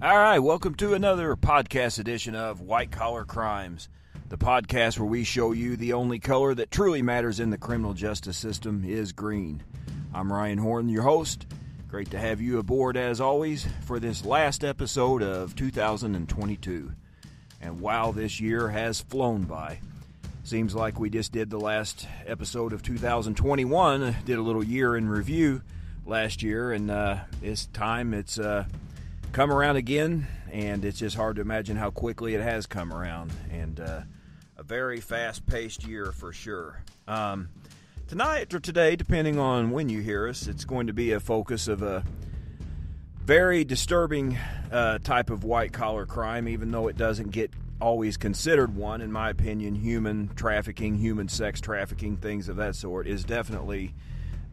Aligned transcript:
All 0.00 0.16
right, 0.16 0.38
welcome 0.38 0.76
to 0.76 0.94
another 0.94 1.34
podcast 1.34 1.98
edition 1.98 2.36
of 2.36 2.60
White 2.60 2.92
Collar 2.92 3.24
Crimes, 3.24 3.88
the 4.28 4.38
podcast 4.38 4.96
where 4.96 5.08
we 5.08 5.24
show 5.24 5.50
you 5.50 5.76
the 5.76 5.92
only 5.92 6.20
color 6.20 6.54
that 6.54 6.70
truly 6.70 7.02
matters 7.02 7.40
in 7.40 7.50
the 7.50 7.58
criminal 7.58 7.94
justice 7.94 8.36
system 8.36 8.84
is 8.86 9.10
green. 9.10 9.60
I'm 10.14 10.32
Ryan 10.32 10.58
Horn, 10.58 10.88
your 10.88 11.02
host. 11.02 11.48
Great 11.88 12.12
to 12.12 12.18
have 12.20 12.40
you 12.40 12.60
aboard 12.60 12.96
as 12.96 13.20
always 13.20 13.66
for 13.86 13.98
this 13.98 14.24
last 14.24 14.62
episode 14.62 15.20
of 15.20 15.56
2022. 15.56 16.92
And 17.60 17.80
wow, 17.80 18.12
this 18.12 18.38
year 18.38 18.68
has 18.68 19.00
flown 19.00 19.42
by. 19.42 19.80
Seems 20.44 20.76
like 20.76 21.00
we 21.00 21.10
just 21.10 21.32
did 21.32 21.50
the 21.50 21.58
last 21.58 22.06
episode 22.24 22.72
of 22.72 22.84
2021, 22.84 24.14
did 24.24 24.38
a 24.38 24.42
little 24.42 24.62
year 24.62 24.96
in 24.96 25.08
review 25.08 25.62
last 26.06 26.40
year, 26.40 26.70
and 26.70 26.88
uh, 26.88 27.16
this 27.40 27.66
time 27.66 28.14
it's. 28.14 28.38
Uh, 28.38 28.66
come 29.32 29.50
around 29.52 29.76
again, 29.76 30.26
and 30.52 30.84
it's 30.84 30.98
just 30.98 31.16
hard 31.16 31.36
to 31.36 31.42
imagine 31.42 31.76
how 31.76 31.90
quickly 31.90 32.34
it 32.34 32.40
has 32.40 32.66
come 32.66 32.92
around. 32.92 33.32
And 33.50 33.80
uh, 33.80 34.00
a 34.56 34.62
very 34.62 35.00
fast 35.00 35.46
paced 35.46 35.86
year 35.86 36.12
for 36.12 36.32
sure. 36.32 36.82
Um, 37.06 37.48
tonight 38.08 38.52
or 38.54 38.60
today, 38.60 38.96
depending 38.96 39.38
on 39.38 39.70
when 39.70 39.88
you 39.88 40.00
hear 40.00 40.28
us, 40.28 40.46
it's 40.46 40.64
going 40.64 40.88
to 40.88 40.92
be 40.92 41.12
a 41.12 41.20
focus 41.20 41.68
of 41.68 41.82
a 41.82 42.04
very 43.24 43.64
disturbing 43.64 44.38
uh, 44.72 44.98
type 44.98 45.30
of 45.30 45.44
white 45.44 45.72
collar 45.72 46.06
crime, 46.06 46.48
even 46.48 46.70
though 46.70 46.88
it 46.88 46.96
doesn't 46.96 47.30
get 47.30 47.52
always 47.80 48.16
considered 48.16 48.74
one, 48.74 49.00
in 49.00 49.12
my 49.12 49.30
opinion. 49.30 49.74
Human 49.74 50.28
trafficking, 50.34 50.96
human 50.96 51.28
sex 51.28 51.60
trafficking, 51.60 52.16
things 52.16 52.48
of 52.48 52.56
that 52.56 52.74
sort 52.74 53.06
is 53.06 53.24
definitely 53.24 53.94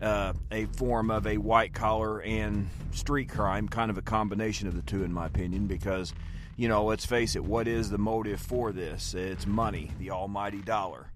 uh, 0.02 0.34
a 0.52 0.66
form 0.66 1.10
of 1.10 1.26
a 1.28 1.38
white 1.38 1.74
collar 1.74 2.22
and 2.22 2.70
street 2.92 3.30
crime, 3.30 3.68
kind 3.68 3.90
of 3.90 3.98
a 3.98 4.02
combination 4.02 4.68
of 4.68 4.76
the 4.76 4.82
two, 4.82 5.04
in 5.04 5.14
my 5.14 5.26
opinion, 5.26 5.68
because, 5.68 6.14
you 6.58 6.68
know, 6.68 6.86
let's 6.86 7.06
face 7.06 7.36
it, 7.36 7.44
what 7.44 7.68
is 7.68 7.90
the 7.90 7.98
motive 7.98 8.40
for 8.40 8.72
this? 8.72 9.14
It's 9.14 9.48
money, 9.48 9.92
the 10.00 10.12
almighty 10.12 10.62
dollar. 10.62 11.08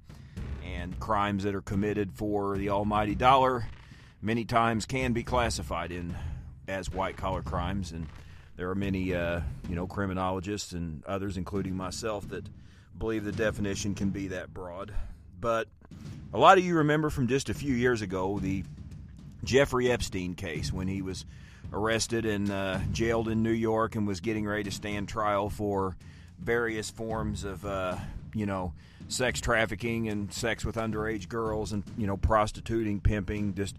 And 0.66 1.00
crimes 1.00 1.44
that 1.44 1.56
are 1.56 1.62
committed 1.62 2.14
for 2.14 2.58
the 2.58 2.70
almighty 2.70 3.16
dollar 3.16 3.68
many 4.22 4.46
times 4.46 4.86
can 4.86 5.14
be 5.14 5.24
classified 5.24 5.92
in 5.92 6.16
as 6.68 6.90
white 6.90 7.18
collar 7.18 7.42
crimes. 7.42 7.92
And 7.92 8.08
there 8.56 8.70
are 8.70 8.76
many, 8.76 9.14
uh, 9.14 9.42
you 9.68 9.76
know, 9.76 9.88
criminologists 9.88 10.74
and 10.74 11.04
others, 11.06 11.38
including 11.38 11.76
myself, 11.76 12.28
that 12.30 12.46
believe 12.98 13.24
the 13.24 13.32
definition 13.32 13.96
can 13.96 14.10
be 14.10 14.28
that 14.28 14.54
broad. 14.54 14.94
But 15.40 15.68
a 16.34 16.38
lot 16.38 16.58
of 16.58 16.64
you 16.64 16.76
remember 16.76 17.10
from 17.10 17.28
just 17.28 17.50
a 17.50 17.54
few 17.54 17.74
years 17.74 18.02
ago 18.02 18.40
the 18.40 18.64
Jeffrey 19.44 19.92
Epstein 19.92 20.36
case 20.36 20.72
when 20.72 20.88
he 20.88 21.02
was 21.02 21.26
arrested 21.74 22.26
and 22.26 22.52
uh, 22.52 22.80
jailed 22.92 23.28
in 23.30 23.42
New 23.42 23.52
York 23.52 23.96
and 23.96 24.08
was 24.08 24.20
getting 24.20 24.46
ready 24.46 24.64
to 24.64 24.72
stand 24.72 25.08
trial 25.08 25.50
for 25.50 25.96
various 26.40 26.90
forms 26.90 27.44
of, 27.44 27.66
uh, 27.66 27.96
you 28.34 28.46
know, 28.46 28.74
sex 29.08 29.42
trafficking 29.42 30.08
and 30.08 30.32
sex 30.32 30.64
with 30.64 30.76
underage 30.76 31.28
girls 31.28 31.72
and, 31.72 31.84
you 31.98 32.06
know, 32.06 32.18
prostituting, 32.18 33.00
pimping, 33.00 33.56
just 33.56 33.76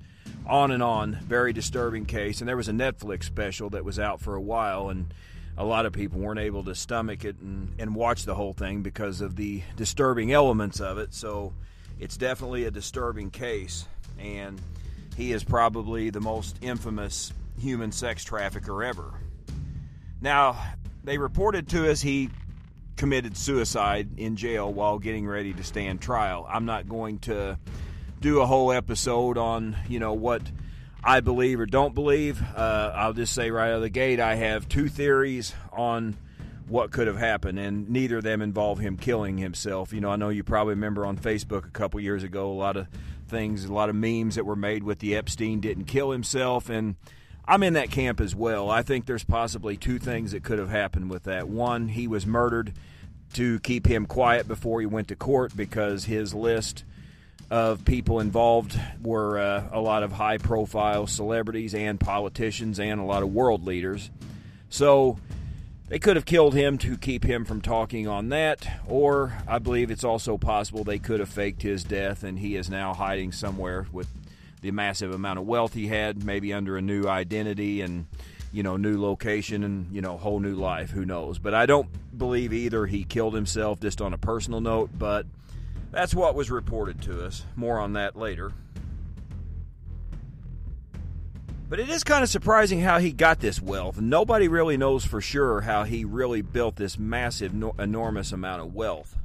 on 0.46 0.70
and 0.70 0.82
on. 0.82 1.14
Very 1.22 1.52
disturbing 1.52 2.04
case. 2.04 2.40
And 2.40 2.48
there 2.48 2.56
was 2.56 2.68
a 2.68 2.72
Netflix 2.72 3.24
special 3.24 3.70
that 3.70 3.84
was 3.84 3.98
out 3.98 4.20
for 4.20 4.34
a 4.34 4.40
while 4.40 4.88
and 4.88 5.12
a 5.56 5.64
lot 5.64 5.84
of 5.84 5.92
people 5.92 6.20
weren't 6.20 6.40
able 6.40 6.64
to 6.64 6.74
stomach 6.74 7.24
it 7.24 7.36
and, 7.40 7.74
and 7.78 7.94
watch 7.94 8.24
the 8.24 8.34
whole 8.34 8.54
thing 8.54 8.82
because 8.82 9.20
of 9.20 9.36
the 9.36 9.62
disturbing 9.76 10.32
elements 10.32 10.80
of 10.80 10.98
it. 10.98 11.12
So 11.12 11.52
it's 12.00 12.16
definitely 12.16 12.64
a 12.64 12.70
disturbing 12.70 13.30
case. 13.30 13.86
And 14.18 14.60
he 15.16 15.32
is 15.32 15.44
probably 15.44 16.10
the 16.10 16.20
most 16.20 16.56
infamous 16.62 17.32
human 17.60 17.92
sex 17.92 18.24
trafficker 18.24 18.82
ever. 18.82 19.12
Now, 20.20 20.58
they 21.04 21.18
reported 21.18 21.68
to 21.68 21.90
us 21.90 22.00
he 22.00 22.30
committed 22.96 23.36
suicide 23.36 24.18
in 24.18 24.36
jail 24.36 24.72
while 24.72 24.98
getting 24.98 25.26
ready 25.26 25.52
to 25.54 25.62
stand 25.62 26.00
trial. 26.00 26.46
I'm 26.48 26.66
not 26.66 26.88
going 26.88 27.18
to 27.20 27.58
do 28.20 28.40
a 28.40 28.46
whole 28.46 28.72
episode 28.72 29.38
on, 29.38 29.76
you 29.88 29.98
know, 29.98 30.12
what 30.12 30.42
I 31.02 31.20
believe 31.20 31.60
or 31.60 31.66
don't 31.66 31.94
believe. 31.94 32.42
Uh, 32.54 32.92
I'll 32.94 33.14
just 33.14 33.32
say 33.32 33.50
right 33.50 33.70
out 33.70 33.76
of 33.76 33.82
the 33.82 33.88
gate, 33.90 34.20
I 34.20 34.34
have 34.34 34.68
two 34.68 34.88
theories 34.88 35.54
on 35.72 36.16
what 36.70 36.92
could 36.92 37.06
have 37.06 37.18
happened, 37.18 37.58
and 37.58 37.90
neither 37.90 38.18
of 38.18 38.24
them 38.24 38.40
involve 38.40 38.78
him 38.78 38.96
killing 38.96 39.38
himself. 39.38 39.92
You 39.92 40.00
know, 40.00 40.10
I 40.10 40.16
know 40.16 40.28
you 40.28 40.44
probably 40.44 40.74
remember 40.74 41.04
on 41.04 41.16
Facebook 41.16 41.66
a 41.66 41.70
couple 41.70 42.00
years 42.00 42.22
ago 42.22 42.50
a 42.50 42.54
lot 42.54 42.76
of 42.76 42.86
things, 43.28 43.64
a 43.64 43.72
lot 43.72 43.88
of 43.88 43.96
memes 43.96 44.36
that 44.36 44.46
were 44.46 44.56
made 44.56 44.84
with 44.84 45.00
the 45.00 45.16
Epstein 45.16 45.60
didn't 45.60 45.84
kill 45.84 46.10
himself, 46.10 46.68
and 46.70 46.94
I'm 47.46 47.62
in 47.62 47.72
that 47.72 47.90
camp 47.90 48.20
as 48.20 48.34
well. 48.34 48.70
I 48.70 48.82
think 48.82 49.06
there's 49.06 49.24
possibly 49.24 49.76
two 49.76 49.98
things 49.98 50.32
that 50.32 50.44
could 50.44 50.60
have 50.60 50.70
happened 50.70 51.10
with 51.10 51.24
that. 51.24 51.48
One, 51.48 51.88
he 51.88 52.06
was 52.06 52.24
murdered 52.24 52.72
to 53.34 53.58
keep 53.60 53.86
him 53.86 54.06
quiet 54.06 54.46
before 54.46 54.80
he 54.80 54.86
went 54.86 55.08
to 55.08 55.16
court 55.16 55.56
because 55.56 56.04
his 56.04 56.34
list 56.34 56.84
of 57.50 57.84
people 57.84 58.20
involved 58.20 58.78
were 59.02 59.38
uh, 59.38 59.68
a 59.72 59.80
lot 59.80 60.04
of 60.04 60.12
high 60.12 60.38
profile 60.38 61.06
celebrities 61.06 61.74
and 61.74 61.98
politicians 61.98 62.78
and 62.78 63.00
a 63.00 63.04
lot 63.04 63.24
of 63.24 63.32
world 63.32 63.66
leaders. 63.66 64.10
So 64.68 65.18
they 65.90 65.98
could 65.98 66.14
have 66.14 66.24
killed 66.24 66.54
him 66.54 66.78
to 66.78 66.96
keep 66.96 67.24
him 67.24 67.44
from 67.44 67.60
talking 67.60 68.06
on 68.06 68.28
that, 68.28 68.80
or 68.86 69.36
I 69.48 69.58
believe 69.58 69.90
it's 69.90 70.04
also 70.04 70.38
possible 70.38 70.84
they 70.84 71.00
could 71.00 71.18
have 71.18 71.28
faked 71.28 71.62
his 71.62 71.82
death 71.82 72.22
and 72.22 72.38
he 72.38 72.54
is 72.54 72.70
now 72.70 72.94
hiding 72.94 73.32
somewhere 73.32 73.88
with 73.90 74.08
the 74.62 74.70
massive 74.70 75.12
amount 75.12 75.40
of 75.40 75.46
wealth 75.46 75.74
he 75.74 75.88
had, 75.88 76.24
maybe 76.24 76.52
under 76.52 76.76
a 76.76 76.82
new 76.82 77.06
identity 77.08 77.80
and 77.80 78.06
you 78.52 78.62
know 78.62 78.76
new 78.76 79.00
location 79.00 79.64
and 79.64 79.92
you 79.92 80.00
know 80.00 80.16
whole 80.16 80.38
new 80.38 80.54
life. 80.54 80.90
Who 80.90 81.04
knows? 81.04 81.40
But 81.40 81.54
I 81.54 81.66
don't 81.66 81.88
believe 82.16 82.52
either 82.52 82.86
he 82.86 83.02
killed 83.02 83.34
himself 83.34 83.80
just 83.80 84.00
on 84.00 84.14
a 84.14 84.18
personal 84.18 84.60
note. 84.60 84.90
But 84.96 85.26
that's 85.90 86.14
what 86.14 86.36
was 86.36 86.52
reported 86.52 87.02
to 87.02 87.26
us. 87.26 87.44
More 87.56 87.80
on 87.80 87.94
that 87.94 88.14
later. 88.14 88.52
But 91.70 91.78
it 91.78 91.88
is 91.88 92.02
kind 92.02 92.24
of 92.24 92.28
surprising 92.28 92.80
how 92.80 92.98
he 92.98 93.12
got 93.12 93.38
this 93.38 93.62
wealth. 93.62 94.00
Nobody 94.00 94.48
really 94.48 94.76
knows 94.76 95.04
for 95.04 95.20
sure 95.20 95.60
how 95.60 95.84
he 95.84 96.04
really 96.04 96.42
built 96.42 96.74
this 96.74 96.98
massive, 96.98 97.54
no- 97.54 97.76
enormous 97.78 98.32
amount 98.32 98.62
of 98.62 98.74
wealth. 98.74 99.16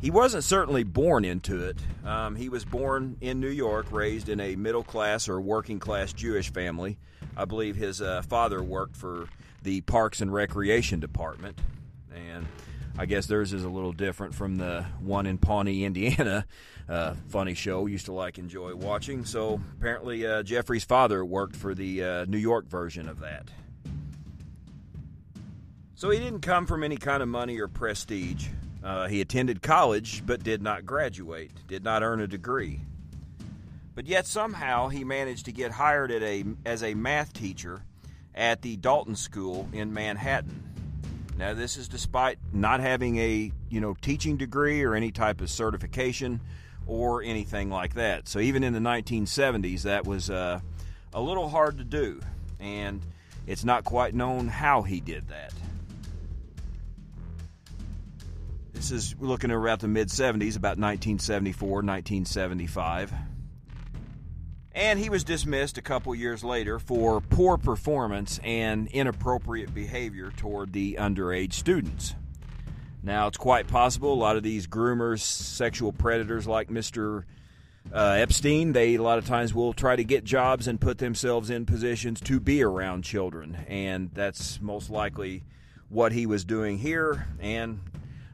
He 0.00 0.12
wasn't 0.12 0.44
certainly 0.44 0.84
born 0.84 1.24
into 1.24 1.64
it. 1.64 1.76
Um, 2.04 2.36
he 2.36 2.48
was 2.48 2.64
born 2.64 3.16
in 3.20 3.40
New 3.40 3.48
York, 3.48 3.90
raised 3.90 4.28
in 4.28 4.38
a 4.38 4.54
middle 4.54 4.84
class 4.84 5.28
or 5.28 5.40
working 5.40 5.80
class 5.80 6.12
Jewish 6.12 6.52
family. 6.52 6.98
I 7.36 7.46
believe 7.46 7.74
his 7.74 8.00
uh, 8.00 8.22
father 8.22 8.62
worked 8.62 8.94
for 8.94 9.28
the 9.64 9.80
Parks 9.80 10.20
and 10.20 10.32
Recreation 10.32 11.00
Department. 11.00 11.58
And 12.14 12.46
I 12.96 13.06
guess 13.06 13.26
theirs 13.26 13.52
is 13.52 13.64
a 13.64 13.68
little 13.68 13.92
different 13.92 14.34
from 14.34 14.56
the 14.56 14.84
one 15.00 15.26
in 15.26 15.38
Pawnee, 15.38 15.84
Indiana. 15.84 16.46
Uh, 16.88 17.14
funny 17.28 17.54
show, 17.54 17.86
used 17.86 18.06
to 18.06 18.12
like 18.12 18.38
enjoy 18.38 18.74
watching. 18.74 19.24
So 19.24 19.60
apparently, 19.78 20.26
uh, 20.26 20.42
Jeffrey's 20.42 20.84
father 20.84 21.24
worked 21.24 21.56
for 21.56 21.74
the 21.74 22.04
uh, 22.04 22.24
New 22.26 22.38
York 22.38 22.68
version 22.68 23.08
of 23.08 23.20
that. 23.20 23.48
So 25.94 26.10
he 26.10 26.18
didn't 26.18 26.40
come 26.40 26.66
from 26.66 26.84
any 26.84 26.96
kind 26.96 27.22
of 27.22 27.28
money 27.28 27.58
or 27.58 27.68
prestige. 27.68 28.48
Uh, 28.82 29.06
he 29.08 29.22
attended 29.22 29.62
college 29.62 30.24
but 30.26 30.42
did 30.42 30.60
not 30.60 30.84
graduate, 30.84 31.52
did 31.66 31.82
not 31.82 32.02
earn 32.02 32.20
a 32.20 32.26
degree. 32.26 32.80
But 33.94 34.06
yet 34.06 34.26
somehow 34.26 34.88
he 34.88 35.04
managed 35.04 35.46
to 35.46 35.52
get 35.52 35.70
hired 35.70 36.10
at 36.10 36.22
a, 36.22 36.44
as 36.66 36.82
a 36.82 36.94
math 36.94 37.32
teacher 37.32 37.82
at 38.34 38.60
the 38.60 38.76
Dalton 38.76 39.16
School 39.16 39.68
in 39.72 39.94
Manhattan. 39.94 40.63
Now 41.36 41.54
this 41.54 41.76
is 41.76 41.88
despite 41.88 42.38
not 42.52 42.80
having 42.80 43.16
a, 43.18 43.52
you 43.68 43.80
know, 43.80 43.94
teaching 44.00 44.36
degree 44.36 44.82
or 44.82 44.94
any 44.94 45.10
type 45.10 45.40
of 45.40 45.50
certification 45.50 46.40
or 46.86 47.22
anything 47.22 47.70
like 47.70 47.94
that. 47.94 48.28
So 48.28 48.38
even 48.38 48.62
in 48.62 48.72
the 48.72 48.78
1970s 48.78 49.82
that 49.82 50.06
was 50.06 50.30
uh, 50.30 50.60
a 51.12 51.20
little 51.20 51.48
hard 51.48 51.78
to 51.78 51.84
do 51.84 52.20
and 52.60 53.00
it's 53.46 53.64
not 53.64 53.84
quite 53.84 54.14
known 54.14 54.48
how 54.48 54.82
he 54.82 55.00
did 55.00 55.28
that. 55.28 55.52
This 58.72 58.90
is 58.90 59.14
looking 59.18 59.50
around 59.50 59.80
the 59.80 59.88
mid 59.88 60.08
70s, 60.08 60.56
about 60.56 60.78
1974, 60.78 61.68
1975. 61.68 63.12
And 64.74 64.98
he 64.98 65.08
was 65.08 65.22
dismissed 65.22 65.78
a 65.78 65.82
couple 65.82 66.12
years 66.16 66.42
later 66.42 66.80
for 66.80 67.20
poor 67.20 67.56
performance 67.56 68.40
and 68.42 68.88
inappropriate 68.88 69.72
behavior 69.72 70.32
toward 70.36 70.72
the 70.72 70.96
underage 70.98 71.52
students. 71.52 72.16
Now, 73.00 73.28
it's 73.28 73.36
quite 73.36 73.68
possible 73.68 74.12
a 74.12 74.14
lot 74.14 74.36
of 74.36 74.42
these 74.42 74.66
groomers, 74.66 75.20
sexual 75.20 75.92
predators 75.92 76.48
like 76.48 76.70
Mr. 76.70 77.24
Uh, 77.92 78.16
Epstein, 78.18 78.72
they 78.72 78.94
a 78.94 79.02
lot 79.02 79.18
of 79.18 79.26
times 79.26 79.54
will 79.54 79.74
try 79.74 79.94
to 79.94 80.02
get 80.02 80.24
jobs 80.24 80.66
and 80.66 80.80
put 80.80 80.98
themselves 80.98 81.50
in 81.50 81.66
positions 81.66 82.20
to 82.22 82.40
be 82.40 82.62
around 82.62 83.02
children. 83.02 83.58
And 83.68 84.10
that's 84.14 84.60
most 84.60 84.90
likely 84.90 85.44
what 85.88 86.12
he 86.12 86.26
was 86.26 86.44
doing 86.44 86.78
here. 86.78 87.28
And 87.40 87.80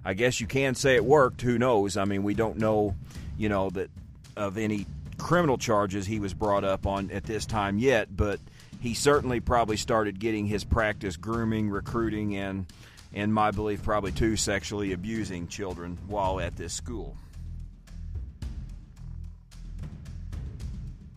I 0.05 0.15
guess 0.15 0.41
you 0.41 0.47
can 0.47 0.75
say 0.75 0.95
it 0.95 1.05
worked. 1.05 1.43
Who 1.43 1.59
knows? 1.59 1.97
I 1.97 2.05
mean, 2.05 2.23
we 2.23 2.35
don't 2.35 2.59
know, 2.59 2.95
you 3.37 3.49
know, 3.49 3.71
that 3.71 3.91
of 4.37 4.57
any 4.57 4.87
criminal 5.21 5.59
charges 5.59 6.07
he 6.07 6.21
was 6.21 6.35
brought 6.35 6.65
up 6.65 6.87
on 6.87 7.11
at 7.11 7.25
this 7.25 7.47
time 7.47 7.79
yet, 7.79 8.15
but 8.15 8.41
he 8.81 8.95
certainly 8.95 9.41
probably 9.41 9.77
started 9.77 10.19
getting 10.19 10.47
his 10.47 10.65
practice 10.65 11.17
grooming, 11.17 11.71
recruiting, 11.71 12.37
and, 12.37 12.67
in 13.13 13.33
my 13.33 13.51
belief, 13.51 13.83
probably 13.83 14.13
too 14.13 14.37
sexually 14.37 14.93
abusing 14.93 15.49
children 15.49 15.99
while 16.07 16.41
at 16.41 16.57
this 16.57 16.73
school. 16.73 17.17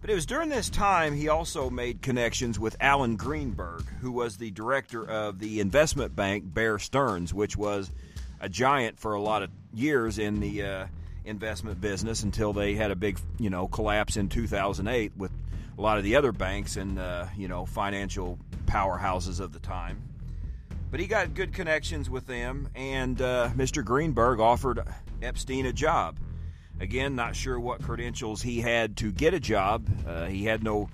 But 0.01 0.09
it 0.09 0.15
was 0.15 0.25
during 0.25 0.49
this 0.49 0.69
time 0.69 1.15
he 1.15 1.29
also 1.29 1.69
made 1.69 2.01
connections 2.01 2.59
with 2.59 2.75
Alan 2.81 3.15
Greenberg, 3.15 3.85
who 4.01 4.11
was 4.11 4.35
the 4.35 4.51
director 4.51 5.09
of 5.09 5.39
the 5.39 5.61
investment 5.61 6.13
bank 6.13 6.53
Bear 6.53 6.77
Stearns, 6.77 7.33
which 7.33 7.55
was 7.55 7.89
a 8.41 8.49
giant 8.49 8.99
for 8.99 9.13
a 9.13 9.21
lot 9.21 9.43
of 9.43 9.49
years 9.73 10.19
in 10.19 10.41
the 10.41 10.61
uh, 10.61 10.87
investment 11.25 11.79
business 11.79 12.23
until 12.23 12.53
they 12.53 12.75
had 12.75 12.91
a 12.91 12.95
big, 12.95 13.19
you 13.39 13.49
know, 13.49 13.67
collapse 13.67 14.17
in 14.17 14.29
2008 14.29 15.13
with 15.17 15.31
a 15.77 15.81
lot 15.81 15.97
of 15.97 16.03
the 16.03 16.15
other 16.15 16.31
banks 16.31 16.77
and 16.77 16.99
uh, 16.99 17.25
you 17.35 17.47
know 17.47 17.65
financial 17.65 18.37
powerhouses 18.65 19.39
of 19.39 19.53
the 19.53 19.59
time. 19.59 20.01
But 20.91 20.99
he 20.99 21.07
got 21.07 21.33
good 21.33 21.53
connections 21.53 22.09
with 22.09 22.27
them, 22.27 22.69
and 22.75 23.19
uh, 23.19 23.49
Mr. 23.55 23.83
Greenberg 23.83 24.39
offered 24.39 24.79
Epstein 25.21 25.65
a 25.65 25.73
job. 25.73 26.19
Again, 26.79 27.15
not 27.15 27.35
sure 27.35 27.59
what 27.59 27.81
credentials 27.81 28.41
he 28.41 28.61
had 28.61 28.97
to 28.97 29.11
get 29.11 29.33
a 29.33 29.39
job. 29.39 29.87
Uh, 30.07 30.25
he 30.25 30.45
had 30.45 30.63
no 30.63 30.89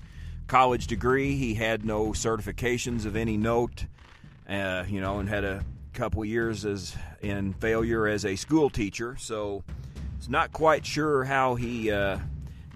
college 0.46 0.86
degree. 0.86 1.36
He 1.36 1.54
had 1.54 1.84
no 1.84 2.08
certifications 2.08 3.04
of 3.04 3.16
any 3.16 3.36
note. 3.36 3.86
Uh, 4.48 4.84
you 4.88 5.00
know, 5.00 5.20
and 5.20 5.28
had 5.28 5.44
a 5.44 5.64
couple 5.92 6.24
years 6.24 6.64
as 6.64 6.96
in 7.20 7.52
failure 7.54 8.06
as 8.06 8.24
a 8.24 8.36
school 8.36 8.70
teacher. 8.70 9.16
So, 9.18 9.62
not 10.28 10.52
quite 10.52 10.84
sure 10.84 11.24
how 11.24 11.54
he 11.54 11.90
uh, 11.90 12.18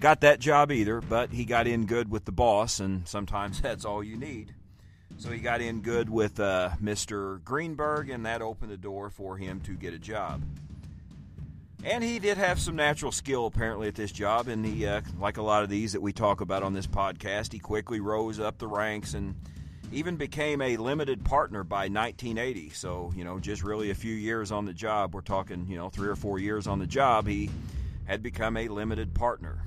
got 0.01 0.21
that 0.23 0.41
job 0.41 0.73
either. 0.73 1.01
But 1.01 1.31
he 1.31 1.45
got 1.45 1.67
in 1.67 1.87
good 1.87 2.11
with 2.11 2.25
the 2.25 2.33
boss, 2.33 2.81
and 2.81 3.07
sometimes 3.07 3.61
that's 3.63 3.85
all 3.85 4.03
you 4.03 4.17
need. 4.17 4.55
So 5.17 5.31
he 5.31 5.39
got 5.39 5.61
in 5.61 5.81
good 5.81 6.11
with 6.11 6.41
uh, 6.41 6.71
Mr. 6.83 7.43
Greenberg, 7.45 8.11
and 8.11 8.27
that 8.27 8.43
opened 8.43 8.73
the 8.73 8.77
door 8.77 9.11
for 9.11 9.37
him 9.37 9.61
to 9.61 9.73
get 9.73 9.95
a 9.95 9.99
job. 9.99 10.43
And 11.85 12.03
he 12.03 12.19
did 12.19 12.39
have 12.39 12.59
some 12.59 12.77
natural 12.77 13.13
skill 13.13 13.47
apparently 13.47 13.89
at 13.89 13.95
this 13.95 14.11
job, 14.11 14.49
and 14.49 14.65
he, 14.65 14.87
uh, 14.87 15.03
like 15.21 15.37
a 15.37 15.43
lot 15.43 15.63
of 15.63 15.69
these 15.69 15.93
that 15.93 16.01
we 16.01 16.13
talk 16.13 16.41
about 16.41 16.63
on 16.63 16.73
this 16.73 16.87
podcast, 16.87 17.53
he 17.53 17.59
quickly 17.59 18.01
rose 18.01 18.41
up 18.41 18.59
the 18.59 18.67
ranks 18.67 19.13
and 19.15 19.35
even 19.95 20.17
became 20.17 20.61
a 20.61 20.77
limited 20.77 21.25
partner 21.25 21.65
by 21.65 21.89
1980. 21.89 22.71
So 22.71 23.13
you 23.17 23.25
know, 23.25 23.39
just 23.39 23.63
really 23.63 23.91
a 23.91 23.95
few 23.95 24.15
years 24.15 24.53
on 24.53 24.65
the 24.65 24.73
job. 24.73 25.15
We're 25.15 25.23
talking 25.23 25.67
you 25.69 25.77
know 25.77 25.89
three 25.89 26.09
or 26.09 26.17
four 26.17 26.39
years 26.39 26.67
on 26.67 26.79
the 26.79 26.87
job. 26.87 27.27
He 27.27 27.51
had 28.05 28.23
become 28.23 28.57
a 28.57 28.69
limited 28.69 29.15
partner. 29.15 29.65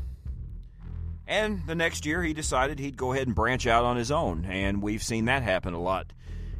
And 1.27 1.65
the 1.67 1.75
next 1.75 2.05
year, 2.05 2.23
he 2.23 2.33
decided 2.33 2.79
he'd 2.79 2.95
go 2.95 3.11
ahead 3.11 3.27
and 3.27 3.35
branch 3.35 3.67
out 3.67 3.83
on 3.83 3.97
his 3.97 4.11
own, 4.11 4.45
and 4.45 4.81
we've 4.81 5.03
seen 5.03 5.25
that 5.25 5.43
happen 5.43 5.73
a 5.73 5.81
lot 5.81 6.13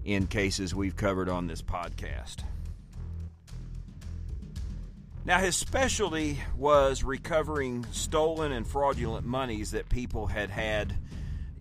in 0.03 0.27
cases 0.27 0.75
we've 0.75 0.95
covered 0.95 1.29
on 1.29 1.47
this 1.47 1.61
podcast. 1.61 2.43
Now, 5.23 5.39
his 5.39 5.57
specialty 5.57 6.39
was 6.57 7.03
recovering 7.03 7.85
stolen 7.91 8.53
and 8.53 8.65
fraudulent 8.65 9.25
monies 9.25 9.71
that 9.71 9.89
people 9.89 10.27
had 10.27 10.49
had, 10.49 10.93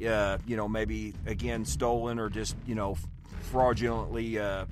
uh, 0.05 0.39
you 0.47 0.57
know, 0.57 0.69
maybe 0.69 1.15
again 1.27 1.65
stolen 1.65 2.19
or 2.19 2.29
just, 2.29 2.57
you 2.67 2.75
know, 2.75 2.97
fraudulently 3.43 4.39
uh, 4.39 4.67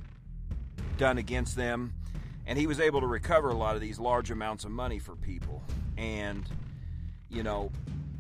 done 0.98 1.18
against 1.18 1.56
them. 1.56 1.94
And 2.46 2.58
he 2.58 2.66
was 2.66 2.80
able 2.80 3.00
to 3.00 3.06
recover 3.06 3.48
a 3.48 3.54
lot 3.54 3.74
of 3.74 3.80
these 3.80 3.98
large 3.98 4.30
amounts 4.30 4.64
of 4.64 4.70
money 4.70 4.98
for 4.98 5.16
people. 5.16 5.62
And, 5.96 6.46
you 7.30 7.42
know, 7.42 7.70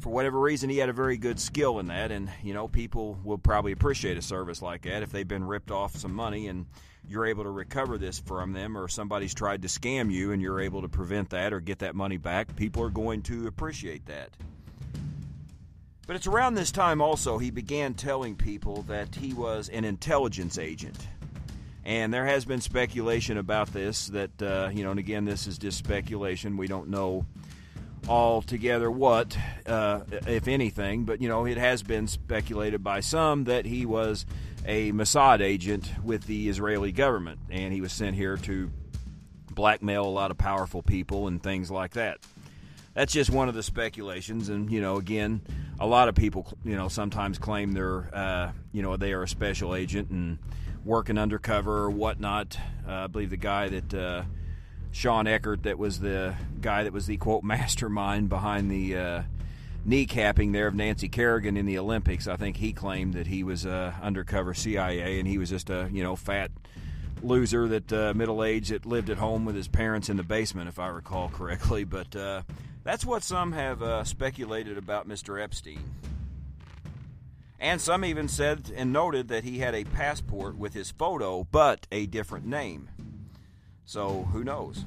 for 0.00 0.10
whatever 0.10 0.40
reason, 0.40 0.70
he 0.70 0.78
had 0.78 0.88
a 0.88 0.94
very 0.94 1.18
good 1.18 1.38
skill 1.38 1.78
in 1.78 1.86
that. 1.88 2.10
And, 2.10 2.30
you 2.42 2.54
know, 2.54 2.68
people 2.68 3.18
will 3.22 3.38
probably 3.38 3.72
appreciate 3.72 4.16
a 4.16 4.22
service 4.22 4.62
like 4.62 4.82
that 4.82 5.02
if 5.02 5.12
they've 5.12 5.28
been 5.28 5.44
ripped 5.44 5.70
off 5.70 5.96
some 5.96 6.14
money 6.14 6.48
and 6.48 6.66
you're 7.06 7.26
able 7.26 7.44
to 7.44 7.50
recover 7.50 7.98
this 7.98 8.18
from 8.18 8.54
them, 8.54 8.78
or 8.78 8.88
somebody's 8.88 9.34
tried 9.34 9.60
to 9.60 9.68
scam 9.68 10.10
you 10.10 10.32
and 10.32 10.40
you're 10.40 10.60
able 10.60 10.80
to 10.80 10.88
prevent 10.88 11.28
that 11.30 11.52
or 11.52 11.60
get 11.60 11.80
that 11.80 11.94
money 11.94 12.16
back, 12.16 12.56
people 12.56 12.82
are 12.82 12.88
going 12.90 13.20
to 13.22 13.46
appreciate 13.46 14.06
that. 14.06 14.30
But 16.06 16.16
it's 16.16 16.26
around 16.26 16.54
this 16.54 16.70
time 16.70 17.00
also 17.00 17.38
he 17.38 17.50
began 17.50 17.94
telling 17.94 18.36
people 18.36 18.82
that 18.82 19.14
he 19.14 19.32
was 19.32 19.68
an 19.68 19.84
intelligence 19.84 20.58
agent. 20.58 21.08
And 21.84 22.12
there 22.12 22.26
has 22.26 22.44
been 22.44 22.60
speculation 22.60 23.36
about 23.36 23.72
this 23.72 24.08
that, 24.08 24.42
uh, 24.42 24.70
you 24.72 24.84
know, 24.84 24.90
and 24.90 24.98
again, 24.98 25.24
this 25.24 25.46
is 25.46 25.58
just 25.58 25.78
speculation. 25.78 26.56
We 26.56 26.66
don't 26.66 26.88
know 26.88 27.26
altogether 28.08 28.90
what, 28.90 29.36
uh, 29.66 30.00
if 30.26 30.48
anything, 30.48 31.04
but, 31.04 31.20
you 31.22 31.28
know, 31.28 31.46
it 31.46 31.56
has 31.56 31.82
been 31.82 32.06
speculated 32.06 32.82
by 32.82 33.00
some 33.00 33.44
that 33.44 33.64
he 33.66 33.86
was 33.86 34.26
a 34.66 34.92
Mossad 34.92 35.40
agent 35.40 35.90
with 36.02 36.26
the 36.26 36.48
Israeli 36.48 36.92
government, 36.92 37.38
and 37.50 37.72
he 37.72 37.80
was 37.80 37.92
sent 37.92 38.16
here 38.16 38.36
to 38.38 38.70
blackmail 39.50 40.04
a 40.04 40.08
lot 40.08 40.30
of 40.30 40.38
powerful 40.38 40.82
people 40.82 41.28
and 41.28 41.42
things 41.42 41.70
like 41.70 41.92
that. 41.94 42.18
That's 42.94 43.12
just 43.12 43.30
one 43.30 43.48
of 43.48 43.54
the 43.54 43.62
speculations, 43.62 44.48
and 44.48 44.70
you 44.70 44.80
know, 44.80 44.96
again, 44.96 45.40
a 45.80 45.86
lot 45.86 46.08
of 46.08 46.14
people, 46.14 46.46
you 46.64 46.76
know, 46.76 46.88
sometimes 46.88 47.38
claim 47.38 47.72
they're, 47.72 48.08
uh, 48.14 48.52
you 48.72 48.82
know, 48.82 48.96
they 48.96 49.12
are 49.12 49.24
a 49.24 49.28
special 49.28 49.74
agent 49.74 50.10
and 50.10 50.38
working 50.84 51.18
undercover 51.18 51.78
or 51.78 51.90
whatnot. 51.90 52.56
Uh, 52.86 52.92
I 52.92 53.06
believe 53.08 53.30
the 53.30 53.36
guy 53.36 53.68
that 53.68 53.94
uh, 53.94 54.22
Shawn 54.92 55.26
Eckardt, 55.26 55.64
that 55.64 55.76
was 55.76 55.98
the 55.98 56.36
guy 56.60 56.84
that 56.84 56.92
was 56.92 57.06
the 57.06 57.16
quote 57.16 57.42
mastermind 57.44 58.28
behind 58.28 58.70
the 58.70 58.96
uh, 58.96 59.22
kneecapping 59.86 60.52
there 60.52 60.68
of 60.68 60.74
Nancy 60.74 61.08
Kerrigan 61.08 61.56
in 61.56 61.66
the 61.66 61.78
Olympics. 61.78 62.28
I 62.28 62.36
think 62.36 62.56
he 62.56 62.72
claimed 62.72 63.14
that 63.14 63.26
he 63.26 63.42
was 63.42 63.66
uh, 63.66 63.92
undercover 64.02 64.54
CIA 64.54 65.18
and 65.18 65.28
he 65.28 65.38
was 65.38 65.50
just 65.50 65.68
a 65.68 65.88
you 65.92 66.02
know 66.02 66.16
fat 66.16 66.50
loser 67.22 67.66
that 67.68 67.92
uh, 67.92 68.12
middle 68.14 68.44
aged 68.44 68.70
that 68.70 68.86
lived 68.86 69.10
at 69.10 69.18
home 69.18 69.44
with 69.44 69.56
his 69.56 69.68
parents 69.68 70.08
in 70.08 70.16
the 70.16 70.22
basement, 70.22 70.68
if 70.68 70.78
I 70.78 70.88
recall 70.88 71.28
correctly. 71.28 71.84
But 71.94 72.14
uh, 72.16 72.42
that's 72.84 73.04
what 73.04 73.22
some 73.22 73.52
have 73.52 73.82
uh, 73.82 74.04
speculated 74.04 74.78
about 74.78 75.08
Mr. 75.08 75.42
Epstein. 75.42 75.82
And 77.58 77.80
some 77.80 78.04
even 78.04 78.28
said 78.28 78.70
and 78.76 78.92
noted 78.92 79.28
that 79.28 79.44
he 79.44 79.58
had 79.58 79.74
a 79.74 79.84
passport 79.84 80.56
with 80.56 80.74
his 80.74 80.90
photo, 80.90 81.46
but 81.50 81.86
a 81.90 82.06
different 82.06 82.44
name. 82.46 82.90
So 83.86 84.28
who 84.32 84.44
knows? 84.44 84.84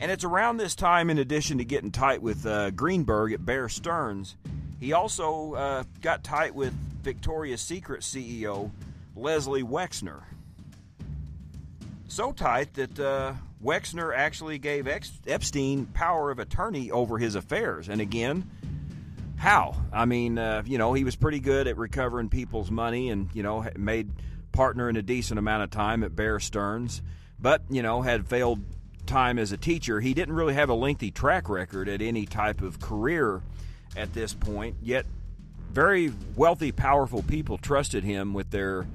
And 0.00 0.12
it's 0.12 0.22
around 0.22 0.58
this 0.58 0.76
time, 0.76 1.10
in 1.10 1.18
addition 1.18 1.58
to 1.58 1.64
getting 1.64 1.90
tight 1.90 2.22
with 2.22 2.46
uh, 2.46 2.70
Greenberg 2.70 3.32
at 3.32 3.44
Bear 3.44 3.68
Stearns, 3.68 4.36
he 4.78 4.92
also 4.92 5.54
uh, 5.54 5.84
got 6.00 6.22
tight 6.22 6.54
with 6.54 6.72
Victoria's 7.02 7.60
Secret 7.60 8.02
CEO 8.02 8.70
Leslie 9.16 9.64
Wexner. 9.64 10.22
So 12.08 12.32
tight 12.32 12.74
that 12.74 12.98
uh, 12.98 13.34
Wexner 13.62 14.16
actually 14.16 14.58
gave 14.58 14.88
Epstein 15.26 15.86
power 15.86 16.30
of 16.30 16.38
attorney 16.38 16.90
over 16.90 17.18
his 17.18 17.34
affairs. 17.34 17.88
And 17.88 18.00
again, 18.00 18.50
how? 19.36 19.76
I 19.92 20.04
mean, 20.06 20.38
uh, 20.38 20.62
you 20.66 20.78
know, 20.78 20.94
he 20.94 21.04
was 21.04 21.16
pretty 21.16 21.38
good 21.38 21.68
at 21.68 21.76
recovering 21.76 22.28
people's 22.28 22.70
money 22.70 23.10
and, 23.10 23.28
you 23.34 23.42
know, 23.42 23.64
made 23.76 24.10
partner 24.52 24.88
in 24.88 24.96
a 24.96 25.02
decent 25.02 25.38
amount 25.38 25.62
of 25.62 25.70
time 25.70 26.02
at 26.02 26.16
Bear 26.16 26.40
Stearns, 26.40 27.02
but, 27.38 27.62
you 27.70 27.82
know, 27.82 28.02
had 28.02 28.26
failed 28.26 28.60
time 29.06 29.38
as 29.38 29.52
a 29.52 29.56
teacher, 29.56 30.00
he 30.00 30.14
didn't 30.14 30.34
really 30.34 30.54
have 30.54 30.70
a 30.70 30.74
lengthy 30.74 31.10
track 31.10 31.48
record 31.48 31.88
at 31.88 32.02
any 32.02 32.26
type 32.26 32.62
of 32.62 32.80
career 32.80 33.42
at 33.96 34.12
this 34.14 34.34
point. 34.34 34.76
Yet, 34.82 35.06
very 35.70 36.12
wealthy, 36.34 36.72
powerful 36.72 37.22
people 37.22 37.58
trusted 37.58 38.02
him 38.02 38.34
with 38.34 38.50
their 38.50 38.86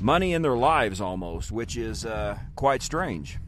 money 0.00 0.32
in 0.32 0.42
their 0.42 0.56
lives 0.56 1.00
almost, 1.00 1.52
which 1.52 1.76
is 1.76 2.04
uh, 2.04 2.38
quite 2.56 2.82
strange. 2.82 3.38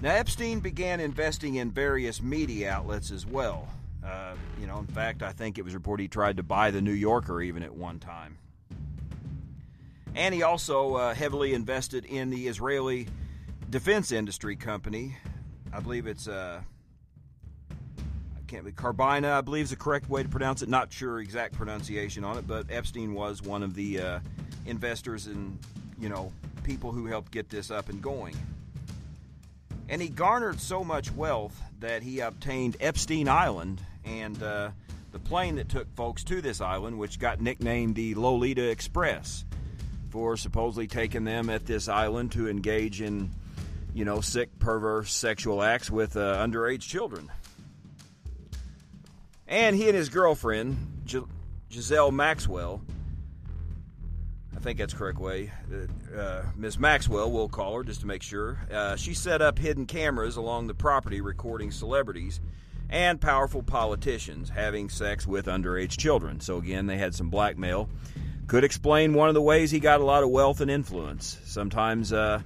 Now, 0.00 0.14
Epstein 0.16 0.58
began 0.58 0.98
investing 0.98 1.54
in 1.54 1.70
various 1.70 2.20
media 2.20 2.72
outlets 2.72 3.12
as 3.12 3.24
well. 3.24 3.68
Uh, 4.04 4.34
you 4.60 4.66
know, 4.66 4.78
in 4.78 4.86
fact, 4.86 5.22
I 5.22 5.30
think 5.30 5.58
it 5.58 5.64
was 5.64 5.74
reported 5.74 6.02
he 6.02 6.08
tried 6.08 6.38
to 6.38 6.42
buy 6.42 6.72
the 6.72 6.82
New 6.82 6.92
Yorker 6.92 7.40
even 7.40 7.62
at 7.62 7.72
one 7.72 8.00
time. 8.00 8.36
And 10.14 10.34
he 10.34 10.42
also 10.42 10.96
uh, 10.96 11.14
heavily 11.14 11.54
invested 11.54 12.04
in 12.04 12.30
the 12.30 12.48
Israeli 12.48 13.06
defense 13.70 14.10
industry 14.10 14.56
company. 14.56 15.16
I 15.72 15.78
believe 15.78 16.08
it's 16.08 16.26
uh, 16.26 16.62
can't 18.52 18.66
be 18.66 18.72
Carbina. 18.72 19.32
I 19.32 19.40
believe 19.40 19.64
is 19.64 19.70
the 19.70 19.76
correct 19.76 20.10
way 20.10 20.22
to 20.22 20.28
pronounce 20.28 20.60
it. 20.60 20.68
Not 20.68 20.92
sure 20.92 21.20
exact 21.20 21.54
pronunciation 21.54 22.22
on 22.22 22.36
it, 22.36 22.46
but 22.46 22.66
Epstein 22.70 23.14
was 23.14 23.40
one 23.40 23.62
of 23.62 23.74
the 23.74 23.98
uh, 23.98 24.20
investors 24.66 25.26
and 25.26 25.58
you 25.98 26.10
know 26.10 26.30
people 26.62 26.92
who 26.92 27.06
helped 27.06 27.32
get 27.32 27.48
this 27.48 27.70
up 27.70 27.88
and 27.88 28.02
going. 28.02 28.36
And 29.88 30.02
he 30.02 30.10
garnered 30.10 30.60
so 30.60 30.84
much 30.84 31.10
wealth 31.12 31.58
that 31.80 32.02
he 32.02 32.20
obtained 32.20 32.76
Epstein 32.78 33.26
Island 33.26 33.80
and 34.04 34.42
uh, 34.42 34.70
the 35.12 35.18
plane 35.18 35.56
that 35.56 35.70
took 35.70 35.90
folks 35.96 36.22
to 36.24 36.42
this 36.42 36.60
island, 36.60 36.98
which 36.98 37.18
got 37.18 37.40
nicknamed 37.40 37.94
the 37.94 38.14
Lolita 38.14 38.68
Express 38.68 39.46
for 40.10 40.36
supposedly 40.36 40.88
taking 40.88 41.24
them 41.24 41.48
at 41.48 41.64
this 41.64 41.88
island 41.88 42.32
to 42.32 42.50
engage 42.50 43.00
in, 43.00 43.30
you 43.94 44.04
know, 44.04 44.20
sick, 44.20 44.58
perverse 44.58 45.10
sexual 45.10 45.62
acts 45.62 45.90
with 45.90 46.18
uh, 46.18 46.36
underage 46.36 46.82
children. 46.82 47.30
And 49.52 49.76
he 49.76 49.86
and 49.86 49.94
his 49.94 50.08
girlfriend, 50.08 51.04
Giselle 51.70 52.10
Maxwell, 52.10 52.80
I 54.56 54.60
think 54.60 54.78
that's 54.78 54.94
correct 54.94 55.18
way, 55.18 55.52
uh, 55.70 56.18
uh. 56.18 56.44
Maxwell, 56.78 57.30
we'll 57.30 57.50
call 57.50 57.76
her 57.76 57.84
just 57.84 58.00
to 58.00 58.06
make 58.06 58.22
sure. 58.22 58.58
Uh, 58.72 58.96
she 58.96 59.12
set 59.12 59.42
up 59.42 59.58
hidden 59.58 59.84
cameras 59.84 60.36
along 60.36 60.68
the 60.68 60.74
property 60.74 61.20
recording 61.20 61.70
celebrities 61.70 62.40
and 62.88 63.20
powerful 63.20 63.62
politicians 63.62 64.48
having 64.48 64.88
sex 64.88 65.26
with 65.26 65.44
underage 65.44 65.98
children. 65.98 66.40
So, 66.40 66.56
again, 66.56 66.86
they 66.86 66.96
had 66.96 67.14
some 67.14 67.28
blackmail. 67.28 67.90
Could 68.46 68.64
explain 68.64 69.12
one 69.12 69.28
of 69.28 69.34
the 69.34 69.42
ways 69.42 69.70
he 69.70 69.80
got 69.80 70.00
a 70.00 70.04
lot 70.04 70.22
of 70.22 70.30
wealth 70.30 70.62
and 70.62 70.70
influence. 70.70 71.38
Sometimes 71.44 72.10
uh, 72.10 72.40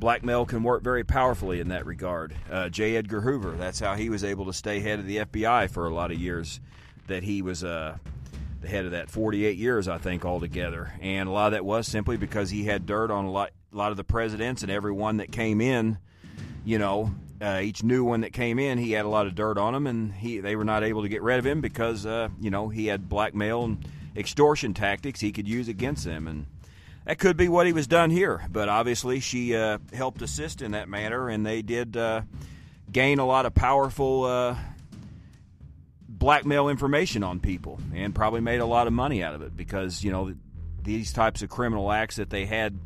blackmail 0.00 0.46
can 0.46 0.62
work 0.62 0.82
very 0.82 1.04
powerfully 1.04 1.60
in 1.60 1.68
that 1.68 1.86
regard. 1.86 2.34
Uh, 2.50 2.68
J. 2.70 2.96
Edgar 2.96 3.20
Hoover, 3.20 3.52
that's 3.52 3.78
how 3.78 3.94
he 3.94 4.08
was 4.08 4.24
able 4.24 4.46
to 4.46 4.52
stay 4.52 4.80
head 4.80 4.98
of 4.98 5.06
the 5.06 5.18
FBI 5.18 5.70
for 5.70 5.86
a 5.86 5.94
lot 5.94 6.10
of 6.10 6.18
years 6.18 6.60
that 7.06 7.22
he 7.22 7.42
was 7.42 7.62
uh, 7.62 7.96
the 8.62 8.68
head 8.68 8.86
of 8.86 8.92
that 8.92 9.10
48 9.10 9.56
years, 9.58 9.88
I 9.88 9.98
think, 9.98 10.24
altogether. 10.24 10.92
And 11.00 11.28
a 11.28 11.32
lot 11.32 11.46
of 11.46 11.52
that 11.52 11.64
was 11.64 11.86
simply 11.86 12.16
because 12.16 12.50
he 12.50 12.64
had 12.64 12.86
dirt 12.86 13.10
on 13.10 13.26
a 13.26 13.30
lot, 13.30 13.50
a 13.72 13.76
lot 13.76 13.90
of 13.90 13.98
the 13.98 14.04
presidents 14.04 14.62
and 14.62 14.70
everyone 14.70 15.18
that 15.18 15.30
came 15.30 15.60
in, 15.60 15.98
you 16.64 16.78
know, 16.78 17.12
uh, 17.42 17.60
each 17.62 17.82
new 17.82 18.04
one 18.04 18.20
that 18.20 18.32
came 18.32 18.58
in, 18.58 18.78
he 18.78 18.92
had 18.92 19.04
a 19.04 19.08
lot 19.08 19.26
of 19.26 19.34
dirt 19.34 19.56
on 19.56 19.74
him, 19.74 19.86
and 19.86 20.12
he 20.12 20.40
they 20.40 20.56
were 20.56 20.64
not 20.64 20.82
able 20.84 21.02
to 21.02 21.08
get 21.08 21.22
rid 21.22 21.38
of 21.38 21.46
him 21.46 21.62
because 21.62 22.04
uh, 22.04 22.28
you 22.38 22.50
know 22.50 22.68
he 22.68 22.86
had 22.86 23.08
blackmail 23.08 23.64
and 23.64 23.88
extortion 24.14 24.74
tactics 24.74 25.20
he 25.20 25.32
could 25.32 25.48
use 25.48 25.66
against 25.66 26.04
them, 26.04 26.28
and 26.28 26.44
that 27.04 27.18
could 27.18 27.36
be 27.36 27.48
what 27.48 27.66
he 27.66 27.72
was 27.72 27.86
done 27.86 28.10
here. 28.10 28.44
But 28.50 28.68
obviously, 28.68 29.20
she 29.20 29.54
uh, 29.54 29.78
helped 29.92 30.22
assist 30.22 30.62
in 30.62 30.72
that 30.72 30.88
manner, 30.88 31.28
and 31.28 31.44
they 31.44 31.62
did 31.62 31.96
uh, 31.96 32.22
gain 32.90 33.18
a 33.18 33.26
lot 33.26 33.46
of 33.46 33.54
powerful 33.54 34.24
uh, 34.24 34.56
blackmail 36.08 36.68
information 36.68 37.22
on 37.22 37.40
people, 37.40 37.80
and 37.94 38.14
probably 38.14 38.40
made 38.40 38.60
a 38.60 38.66
lot 38.66 38.86
of 38.86 38.92
money 38.92 39.22
out 39.22 39.34
of 39.34 39.42
it 39.42 39.56
because 39.56 40.04
you 40.04 40.10
know 40.10 40.34
these 40.82 41.12
types 41.12 41.42
of 41.42 41.48
criminal 41.48 41.90
acts 41.90 42.16
that 42.16 42.30
they 42.30 42.46
had 42.46 42.78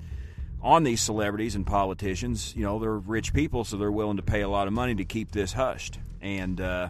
on 0.63 0.83
these 0.83 1.01
celebrities 1.01 1.55
and 1.55 1.67
politicians. 1.67 2.55
You 2.57 2.65
know, 2.65 2.79
they're 2.79 2.93
rich 2.93 3.35
people, 3.35 3.65
so 3.65 3.77
they're 3.77 3.93
willing 3.93 4.17
to 4.17 4.23
pay 4.23 4.41
a 4.41 4.49
lot 4.49 4.67
of 4.67 4.73
money 4.73 4.95
to 4.97 5.05
keep 5.05 5.31
this 5.31 5.53
hushed. 5.53 5.99
And 6.21 6.61
uh, 6.61 6.89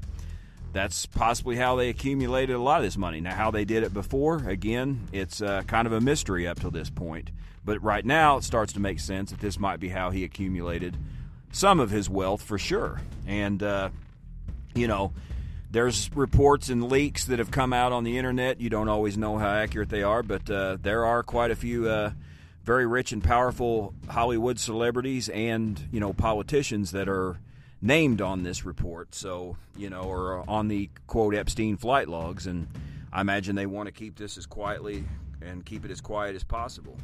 that's 0.75 1.07
possibly 1.07 1.57
how 1.57 1.77
they 1.77 1.89
accumulated 1.89 2.57
a 2.57 2.59
lot 2.59 2.79
of 2.79 2.85
this 2.85 2.99
money. 2.99 3.21
Now, 3.21 3.35
how 3.35 3.53
they 3.53 3.65
did 3.65 3.85
it 3.85 3.95
before, 3.95 4.47
again, 4.49 5.09
it's 5.13 5.41
uh, 5.41 5.63
kind 5.63 5.87
of 5.87 5.93
a 5.93 6.01
mystery 6.01 6.47
up 6.49 6.61
to 6.61 6.71
this 6.71 6.91
point. 6.91 7.31
But 7.65 7.83
right 7.83 8.05
now, 8.05 8.37
it 8.39 8.45
starts 8.45 8.73
to 8.75 8.81
make 8.81 8.99
sense 8.99 9.31
that 9.31 9.41
this 9.41 9.59
might 9.59 9.79
be 9.79 9.89
how 9.89 10.11
he 10.11 10.25
accumulated 10.25 10.97
some 11.53 11.79
of 11.79 11.91
his 11.91 12.11
wealth 12.11 12.43
for 12.43 12.59
sure. 12.59 13.01
And, 13.27 13.63
uh, 13.63 13.91
you 14.75 14.89
know, 14.89 15.13
there's 15.71 16.11
reports 16.15 16.69
and 16.69 16.91
leaks 16.91 17.25
that 17.27 17.39
have 17.39 17.53
come 17.53 17.73
out 17.73 17.93
on 17.93 18.03
the 18.03 18.19
internet. 18.19 18.61
You 18.61 18.69
don't 18.69 18.89
always 18.89 19.17
know 19.17 19.39
how 19.39 19.49
accurate 19.49 19.89
they 19.89 20.03
are, 20.03 20.25
but 20.25 20.51
uh, 20.51 20.77
there 20.83 21.05
are 21.07 21.23
quite 21.23 21.53
a 21.53 21.57
few 21.57 21.89
uh, 21.89 22.11
very 22.65 22.85
rich 22.85 23.13
and 23.13 23.23
powerful 23.23 23.95
Hollywood 24.09 24.59
celebrities 24.59 25.29
and 25.29 25.81
you 25.93 26.01
know 26.01 26.13
politicians 26.13 26.91
that 26.93 27.09
are 27.09 27.39
named 27.85 28.21
on 28.21 28.43
this 28.43 28.65
report. 28.65 29.15
So 29.15 29.57
you 29.77 29.91
know, 29.91 30.03
or 30.03 30.41
uh, 30.41 30.45
on 30.49 30.67
the 30.69 30.91
quote 31.07 31.35
Epstein 31.35 31.77
flight 31.77 32.09
logs, 32.09 32.47
and 32.47 32.67
I 33.13 33.21
imagine 33.21 33.55
they 33.55 33.67
want 33.67 33.87
to 33.87 33.93
keep 33.93 34.17
this 34.17 34.37
as 34.37 34.47
quietly 34.47 35.05
and 35.41 35.65
keep 35.65 35.85
it 35.85 35.91
as 35.91 36.01
quiet 36.01 36.35
as 36.35 36.43
possible. 36.43 36.97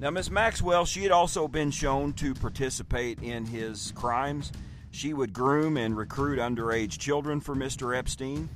Now, 0.00 0.10
Miss 0.10 0.30
Maxwell, 0.30 0.84
she 0.84 1.04
had 1.04 1.12
also 1.12 1.46
been 1.46 1.70
shown 1.70 2.12
to 2.14 2.34
participate 2.34 3.22
in 3.22 3.46
his 3.46 3.92
crimes. 3.94 4.50
She 4.90 5.12
would 5.12 5.32
groom 5.32 5.76
and 5.76 5.96
recruit 5.96 6.40
underage 6.40 6.98
children 6.98 7.40
for 7.40 7.54
Mr. 7.54 7.96
Epstein. 7.96 8.48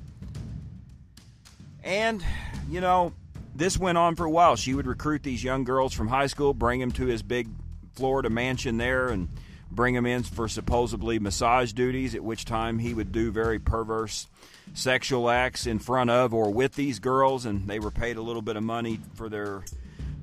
And, 1.85 2.21
you 2.69 2.81
know, 2.81 3.13
this 3.55 3.77
went 3.77 3.97
on 3.97 4.17
for 4.17 4.25
a 4.25 4.29
while. 4.29 4.57
She 4.57 4.73
would 4.73 4.87
recruit 4.87 5.23
these 5.23 5.41
young 5.41 5.63
girls 5.63 5.93
from 5.93 6.09
high 6.09 6.27
school, 6.27 6.53
bring 6.53 6.81
them 6.81 6.91
to 6.91 7.05
his 7.05 7.23
big 7.23 7.47
Florida 7.93 8.29
mansion 8.29 8.75
there, 8.75 9.07
and 9.07 9.29
bring 9.71 9.93
them 9.93 10.05
in 10.05 10.23
for 10.23 10.47
supposedly 10.47 11.19
massage 11.19 11.73
duties, 11.73 12.15
at 12.15 12.23
which 12.23 12.45
time 12.45 12.79
he 12.79 12.93
would 12.93 13.11
do 13.11 13.31
very 13.31 13.59
perverse 13.59 14.27
sexual 14.73 15.29
acts 15.29 15.65
in 15.65 15.79
front 15.79 16.09
of 16.09 16.33
or 16.33 16.51
with 16.51 16.75
these 16.75 16.99
girls, 16.99 17.45
and 17.45 17.67
they 17.67 17.79
were 17.79 17.91
paid 17.91 18.17
a 18.17 18.21
little 18.21 18.41
bit 18.41 18.55
of 18.55 18.63
money 18.63 18.99
for 19.15 19.29
their 19.29 19.63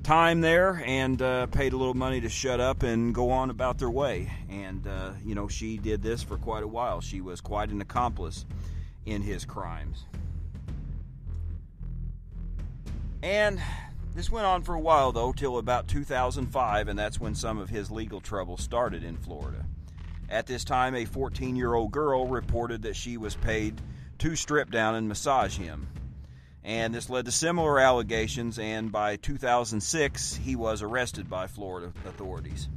time 0.03 0.41
there 0.41 0.83
and 0.85 1.19
uh, 1.21 1.47
paid 1.47 1.73
a 1.73 1.77
little 1.77 1.95
money 1.95 2.21
to 2.21 2.29
shut 2.29 2.59
up 2.59 2.83
and 2.83 3.13
go 3.13 3.31
on 3.31 3.49
about 3.49 3.79
their 3.79 3.89
way. 3.89 4.31
And, 4.49 4.85
uh, 4.85 5.11
you 5.25 5.33
know, 5.33 5.47
she 5.47 5.77
did 5.77 6.03
this 6.03 6.21
for 6.21 6.37
quite 6.37 6.63
a 6.63 6.67
while. 6.67 7.01
She 7.01 7.21
was 7.21 7.41
quite 7.41 7.69
an 7.69 7.81
accomplice 7.81 8.45
in 9.05 9.23
his 9.23 9.45
crimes. 9.45 10.05
And 13.23 13.59
this 14.15 14.31
went 14.31 14.45
on 14.45 14.63
for 14.63 14.73
a 14.73 14.79
while, 14.79 15.11
though, 15.11 15.33
till 15.33 15.57
about 15.57 15.89
2005, 15.89 16.87
and 16.87 16.97
that's 16.97 17.19
when 17.19 17.35
some 17.35 17.57
of 17.57 17.69
his 17.69 17.91
legal 17.91 18.21
trouble 18.21 18.55
started 18.55 19.03
in 19.03 19.17
Florida. 19.17 19.65
At 20.29 20.47
this 20.47 20.63
time, 20.63 20.95
a 20.95 21.03
14 21.03 21.55
year 21.57 21.73
old 21.73 21.91
girl 21.91 22.25
reported 22.25 22.83
that 22.83 22.95
she 22.95 23.17
was 23.17 23.35
paid 23.35 23.79
to 24.19 24.35
strip 24.37 24.71
down 24.71 24.95
and 24.95 25.09
massage 25.09 25.57
him. 25.57 25.89
And 26.63 26.95
this 26.95 27.09
led 27.09 27.25
to 27.25 27.31
similar 27.31 27.77
allegations, 27.77 28.57
and 28.57 28.89
by 28.89 29.17
2006, 29.17 30.35
he 30.35 30.55
was 30.55 30.81
arrested 30.81 31.29
by 31.29 31.47
Florida 31.47 31.91
authorities. 32.07 32.69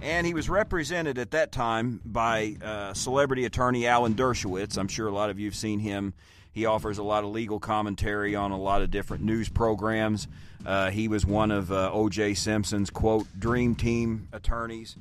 And 0.00 0.26
he 0.26 0.34
was 0.34 0.48
represented 0.48 1.18
at 1.18 1.30
that 1.30 1.52
time 1.52 2.00
by 2.04 2.56
uh, 2.62 2.94
celebrity 2.94 3.44
attorney 3.44 3.86
Alan 3.86 4.14
Dershowitz. 4.14 4.78
I'm 4.78 4.88
sure 4.88 5.08
a 5.08 5.14
lot 5.14 5.30
of 5.30 5.38
you 5.38 5.46
have 5.46 5.54
seen 5.54 5.78
him 5.78 6.14
he 6.54 6.66
offers 6.66 6.98
a 6.98 7.02
lot 7.02 7.24
of 7.24 7.30
legal 7.30 7.58
commentary 7.58 8.36
on 8.36 8.52
a 8.52 8.58
lot 8.58 8.80
of 8.80 8.90
different 8.90 9.24
news 9.24 9.48
programs. 9.48 10.28
Uh, 10.64 10.90
he 10.90 11.08
was 11.08 11.26
one 11.26 11.50
of 11.50 11.72
uh, 11.72 11.90
O.J. 11.92 12.34
Simpson's 12.34 12.90
quote 12.90 13.26
dream 13.38 13.74
team 13.74 14.28
attorneys, 14.32 14.96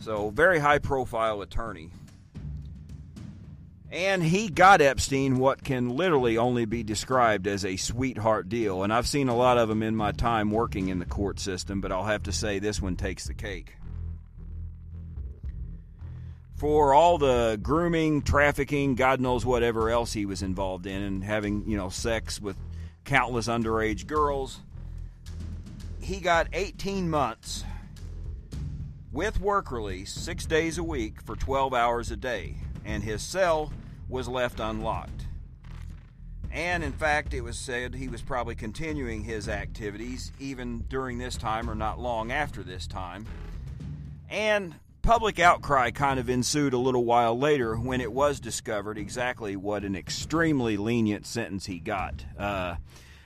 so 0.00 0.30
very 0.30 0.58
high 0.58 0.80
profile 0.80 1.40
attorney. 1.42 1.90
And 3.92 4.20
he 4.20 4.48
got 4.48 4.80
Epstein 4.80 5.38
what 5.38 5.62
can 5.62 5.90
literally 5.90 6.36
only 6.36 6.64
be 6.64 6.82
described 6.82 7.46
as 7.46 7.64
a 7.64 7.76
sweetheart 7.76 8.48
deal. 8.48 8.82
And 8.82 8.92
I've 8.92 9.06
seen 9.06 9.28
a 9.28 9.36
lot 9.36 9.58
of 9.58 9.68
them 9.68 9.82
in 9.84 9.94
my 9.94 10.10
time 10.10 10.50
working 10.50 10.88
in 10.88 10.98
the 10.98 11.06
court 11.06 11.38
system, 11.38 11.80
but 11.80 11.92
I'll 11.92 12.04
have 12.04 12.24
to 12.24 12.32
say 12.32 12.58
this 12.58 12.82
one 12.82 12.96
takes 12.96 13.28
the 13.28 13.32
cake 13.32 13.76
for 16.56 16.94
all 16.94 17.18
the 17.18 17.58
grooming, 17.62 18.22
trafficking, 18.22 18.94
God 18.94 19.20
knows 19.20 19.44
whatever 19.44 19.90
else 19.90 20.12
he 20.12 20.24
was 20.24 20.42
involved 20.42 20.86
in, 20.86 21.02
and 21.02 21.22
having, 21.22 21.68
you 21.68 21.76
know, 21.76 21.90
sex 21.90 22.40
with 22.40 22.56
countless 23.04 23.46
underage 23.46 24.06
girls. 24.06 24.60
He 26.00 26.18
got 26.18 26.48
18 26.52 27.10
months 27.10 27.64
with 29.12 29.38
work 29.40 29.70
release, 29.70 30.12
six 30.12 30.46
days 30.46 30.78
a 30.78 30.82
week 30.82 31.20
for 31.22 31.36
12 31.36 31.74
hours 31.74 32.10
a 32.10 32.16
day, 32.16 32.56
and 32.84 33.02
his 33.02 33.22
cell 33.22 33.72
was 34.08 34.26
left 34.26 34.58
unlocked. 34.58 35.26
And 36.50 36.82
in 36.82 36.92
fact, 36.92 37.34
it 37.34 37.42
was 37.42 37.58
said 37.58 37.94
he 37.94 38.08
was 38.08 38.22
probably 38.22 38.54
continuing 38.54 39.24
his 39.24 39.46
activities 39.46 40.32
even 40.40 40.84
during 40.88 41.18
this 41.18 41.36
time 41.36 41.68
or 41.68 41.74
not 41.74 41.98
long 41.98 42.32
after 42.32 42.62
this 42.62 42.86
time. 42.86 43.26
And 44.30 44.74
public 45.06 45.38
outcry 45.38 45.88
kind 45.92 46.18
of 46.18 46.28
ensued 46.28 46.72
a 46.72 46.78
little 46.78 47.04
while 47.04 47.38
later 47.38 47.76
when 47.76 48.00
it 48.00 48.10
was 48.12 48.40
discovered 48.40 48.98
exactly 48.98 49.54
what 49.54 49.84
an 49.84 49.94
extremely 49.94 50.76
lenient 50.76 51.24
sentence 51.24 51.64
he 51.64 51.78
got. 51.78 52.24
Uh, 52.36 52.74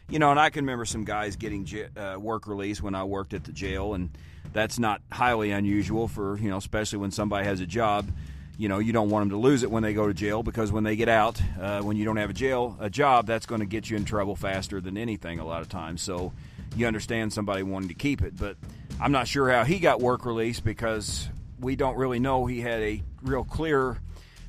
you 0.07 0.19
know, 0.19 0.31
and 0.31 0.39
I 0.39 0.51
can 0.51 0.65
remember 0.65 0.85
some 0.85 1.05
guys 1.05 1.37
getting 1.37 1.65
j- 1.65 1.89
uh, 1.97 2.19
work 2.19 2.47
release 2.47 2.83
when 2.83 2.95
I 2.95 3.05
worked 3.05 3.33
at 3.33 3.45
the 3.45 3.53
jail, 3.53 3.95
and 3.95 4.11
that's 4.53 4.79
not 4.79 5.01
highly 5.11 5.53
unusual 5.53 6.07
for, 6.07 6.37
you 6.37 6.51
know, 6.51 6.59
especially 6.59 6.99
when 6.99 7.13
somebody 7.13 7.47
has 7.47 7.61
a 7.61 7.67
job. 7.67 8.11
You 8.59 8.69
know, 8.69 8.79
you 8.79 8.93
don't 8.93 9.09
want 9.09 9.23
them 9.23 9.31
to 9.31 9.39
lose 9.39 9.63
it 9.63 9.71
when 9.71 9.83
they 9.83 9.95
go 9.95 10.07
to 10.07 10.13
jail 10.13 10.43
because 10.43 10.71
when 10.71 10.85
they 10.85 10.97
get 10.97 11.09
out, 11.09 11.41
uh, 11.59 11.81
when 11.81 11.97
you 11.97 12.05
don't 12.05 12.19
have 12.19 12.29
a 12.29 12.35
jail, 12.35 12.77
a 12.79 12.91
job, 12.91 13.27
that's 13.27 13.47
going 13.47 13.61
to 13.63 13.67
get 13.67 13.89
you 13.89 13.97
in 13.97 14.05
trouble 14.05 14.37
faster 14.37 14.83
than 14.83 14.99
anything 14.99 15.39
a 15.39 15.47
lot 15.47 15.63
of 15.63 15.71
times. 15.71 16.03
So 16.03 16.35
you 16.77 16.87
understand 16.87 17.33
somebody 17.33 17.63
wanting 17.63 17.89
to 17.89 17.95
keep 17.95 18.21
it. 18.21 18.37
But 18.37 18.59
I'm 19.01 19.13
not 19.13 19.29
sure 19.29 19.51
how 19.51 19.65
he 19.65 19.79
got 19.79 20.01
work 20.03 20.27
release 20.27 20.61
because 20.61 21.31
we 21.61 21.77
don't 21.77 21.97
really 21.97 22.19
know 22.19 22.47
he 22.47 22.61
had 22.61 22.81
a 22.81 23.03
real 23.23 23.45
clear, 23.45 23.99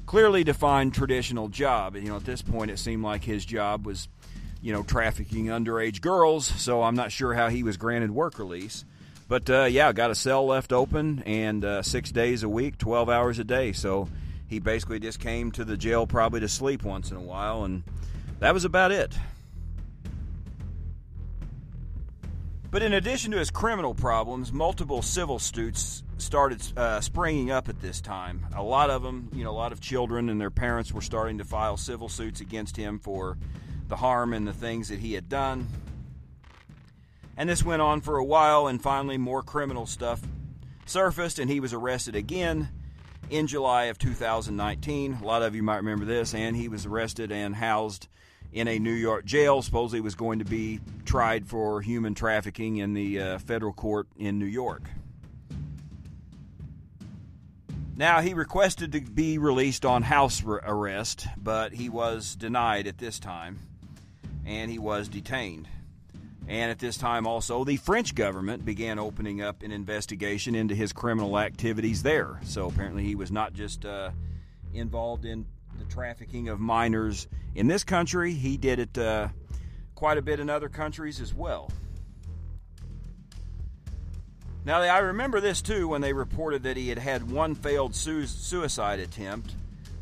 clearly 0.06 0.44
defined 0.44 0.94
traditional 0.94 1.48
job. 1.48 1.96
You 1.96 2.10
know, 2.10 2.16
at 2.16 2.26
this 2.26 2.42
point, 2.42 2.72
it 2.72 2.80
seemed 2.80 3.04
like 3.04 3.24
his 3.24 3.46
job 3.46 3.86
was, 3.86 4.08
you 4.62 4.74
know, 4.74 4.84
trafficking 4.84 5.46
underage 5.48 6.02
girls. 6.02 6.46
So 6.46 6.84
I'm 6.84 6.96
not 6.96 7.12
sure 7.12 7.34
how 7.34 7.50
he 7.50 7.64
was 7.64 7.78
granted 7.78 8.12
work 8.12 8.40
release. 8.40 8.86
But 9.28 9.50
uh, 9.50 9.64
yeah, 9.64 9.94
got 9.94 10.12
a 10.12 10.16
cell 10.16 10.46
left 10.46 10.74
open 10.74 11.24
and 11.26 11.64
uh, 11.64 11.82
six 11.84 12.12
days 12.12 12.44
a 12.44 12.50
week, 12.50 12.78
12 12.78 13.10
hours 13.10 13.40
a 13.40 13.46
day. 13.46 13.72
So 13.72 14.10
he 14.48 14.60
basically 14.60 15.00
just 15.00 15.22
came 15.22 15.52
to 15.54 15.64
the 15.64 15.78
jail 15.78 16.06
probably 16.06 16.42
to 16.42 16.50
sleep 16.50 16.84
once 16.84 17.12
in 17.12 17.18
a 17.18 17.22
while, 17.22 17.64
and 17.64 17.84
that 18.40 18.54
was 18.54 18.66
about 18.66 18.92
it. 18.92 19.18
But 22.72 22.84
in 22.84 22.94
addition 22.94 23.32
to 23.32 23.38
his 23.38 23.52
criminal 23.52 23.94
problems, 23.94 24.54
multiple 24.54 25.02
civil 25.02 25.40
suits 25.40 26.04
started 26.18 26.62
uh, 26.78 27.02
springing 27.02 27.52
up 27.52 27.68
at 27.68 27.82
this 27.82 28.00
time. 28.00 28.48
A 28.56 28.64
lot 28.64 28.90
of 28.90 29.04
them, 29.04 29.30
you 29.34 29.44
know, 29.44 29.52
a 29.52 29.52
lot 29.52 29.74
of 29.74 29.82
children 29.82 30.30
and 30.30 30.40
their 30.40 30.50
parents 30.50 30.94
were 30.94 31.02
starting 31.02 31.38
to 31.40 31.44
file 31.44 31.76
civil 31.76 32.08
suits 32.08 32.40
against 32.40 32.78
him 32.78 32.98
for 32.98 33.38
the 33.90 33.98
harm 33.98 34.32
and 34.32 34.48
the 34.48 34.54
things 34.54 34.88
that 34.88 35.00
he 35.00 35.14
had 35.14 35.28
done. 35.28 35.68
And 37.36 37.50
this 37.50 37.62
went 37.62 37.82
on 37.82 38.00
for 38.00 38.18
a 38.18 38.24
while, 38.24 38.68
and 38.68 38.82
finally, 38.82 39.18
more 39.18 39.44
criminal 39.44 39.86
stuff 39.86 40.22
surfaced, 40.86 41.40
and 41.40 41.52
he 41.52 41.60
was 41.60 41.74
arrested 41.74 42.16
again 42.16 42.70
in 43.30 43.48
July 43.48 43.86
of 43.86 43.98
2019. 43.98 45.20
A 45.22 45.26
lot 45.26 45.42
of 45.42 45.56
you 45.56 45.64
might 45.64 45.78
remember 45.78 46.06
this, 46.06 46.34
and 46.34 46.56
he 46.56 46.70
was 46.70 46.86
arrested 46.86 47.34
and 47.34 47.56
housed 47.56 48.08
in 48.52 48.68
a 48.68 48.80
New 48.80 48.94
York 48.94 49.26
jail. 49.26 49.62
Supposedly 49.62 50.02
was 50.02 50.16
going 50.16 50.40
to 50.40 50.46
be 50.46 50.80
tried 51.06 51.48
for 51.48 51.82
human 51.82 52.14
trafficking 52.14 52.78
in 52.78 52.94
the 52.94 53.20
uh, 53.20 53.38
federal 53.40 53.74
court 53.74 54.08
in 54.18 54.40
New 54.40 54.46
York. 54.46 54.84
Now, 57.96 58.22
he 58.22 58.34
requested 58.34 58.94
to 58.94 59.02
be 59.02 59.38
released 59.38 59.86
on 59.86 60.02
house 60.02 60.42
arrest, 60.44 61.28
but 61.38 61.72
he 61.72 61.88
was 61.90 62.36
denied 62.36 62.88
at 62.88 62.98
this 62.98 63.20
time, 63.20 63.60
and 64.46 64.72
he 64.72 64.80
was 64.80 65.08
detained. 65.08 65.68
And 66.48 66.72
at 66.72 66.80
this 66.80 66.98
time, 66.98 67.28
also, 67.28 67.64
the 67.64 67.78
French 67.78 68.16
government 68.16 68.66
began 68.66 68.98
opening 68.98 69.42
up 69.42 69.62
an 69.62 69.72
investigation 69.72 70.56
into 70.56 70.74
his 70.74 70.92
criminal 70.94 71.38
activities 71.38 72.02
there. 72.02 72.40
So 72.44 72.68
apparently, 72.68 73.04
he 73.04 73.14
was 73.14 73.32
not 73.32 73.54
just 73.54 73.86
uh, 73.86 74.10
involved 74.74 75.26
in 75.26 75.46
trafficking 75.92 76.48
of 76.48 76.60
minors 76.60 77.28
in 77.54 77.68
this 77.68 77.84
country, 77.84 78.34
he 78.34 78.56
did 78.56 78.80
it 78.80 78.98
uh, 78.98 79.28
quite 79.94 80.18
a 80.18 80.22
bit 80.22 80.40
in 80.40 80.50
other 80.50 80.70
countries 80.70 81.20
as 81.20 81.34
well. 81.34 81.70
Now, 84.64 84.80
I 84.82 85.00
remember 85.00 85.42
this 85.42 85.62
too 85.62 85.90
when 85.90 86.02
they 86.02 86.14
reported 86.14 86.64
that 86.64 86.78
he 86.78 86.88
had 86.88 86.98
had 86.98 87.30
one 87.30 87.56
failed 87.56 87.94
su- 87.94 88.26
suicide 88.26 89.00
attempt 89.00 89.56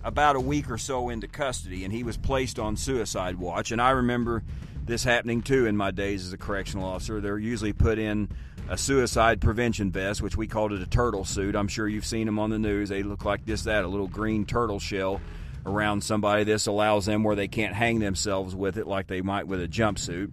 about 0.03 0.35
a 0.35 0.39
week 0.39 0.69
or 0.69 0.77
so 0.77 1.09
into 1.09 1.27
custody, 1.27 1.85
and 1.85 1.93
he 1.93 2.03
was 2.03 2.17
placed 2.17 2.59
on 2.59 2.75
suicide 2.77 3.37
watch. 3.37 3.71
And 3.71 3.81
I 3.81 3.91
remember 3.91 4.43
this 4.85 5.03
happening 5.03 5.41
too 5.41 5.65
in 5.65 5.75
my 5.75 5.91
days 5.91 6.25
as 6.25 6.33
a 6.33 6.37
correctional 6.37 6.85
officer. 6.85 7.19
They're 7.19 7.39
usually 7.39 7.73
put 7.73 7.97
in 7.97 8.29
a 8.69 8.77
suicide 8.77 9.41
prevention 9.41 9.91
vest, 9.91 10.21
which 10.21 10.37
we 10.37 10.45
called 10.45 10.71
it 10.71 10.81
a 10.81 10.85
turtle 10.85 11.25
suit. 11.25 11.55
I'm 11.55 11.67
sure 11.67 11.87
you've 11.87 12.05
seen 12.05 12.27
them 12.27 12.37
on 12.37 12.51
the 12.51 12.59
news. 12.59 12.89
They 12.89 13.01
look 13.01 13.25
like 13.25 13.45
this, 13.45 13.63
that 13.63 13.83
a 13.83 13.87
little 13.87 14.07
green 14.07 14.45
turtle 14.45 14.79
shell 14.79 15.19
around 15.65 16.03
somebody. 16.03 16.43
This 16.43 16.67
allows 16.67 17.05
them 17.05 17.23
where 17.23 17.35
they 17.35 17.47
can't 17.47 17.73
hang 17.73 17.99
themselves 17.99 18.55
with 18.55 18.77
it 18.77 18.87
like 18.87 19.07
they 19.07 19.21
might 19.21 19.47
with 19.47 19.61
a 19.61 19.67
jumpsuit. 19.67 20.31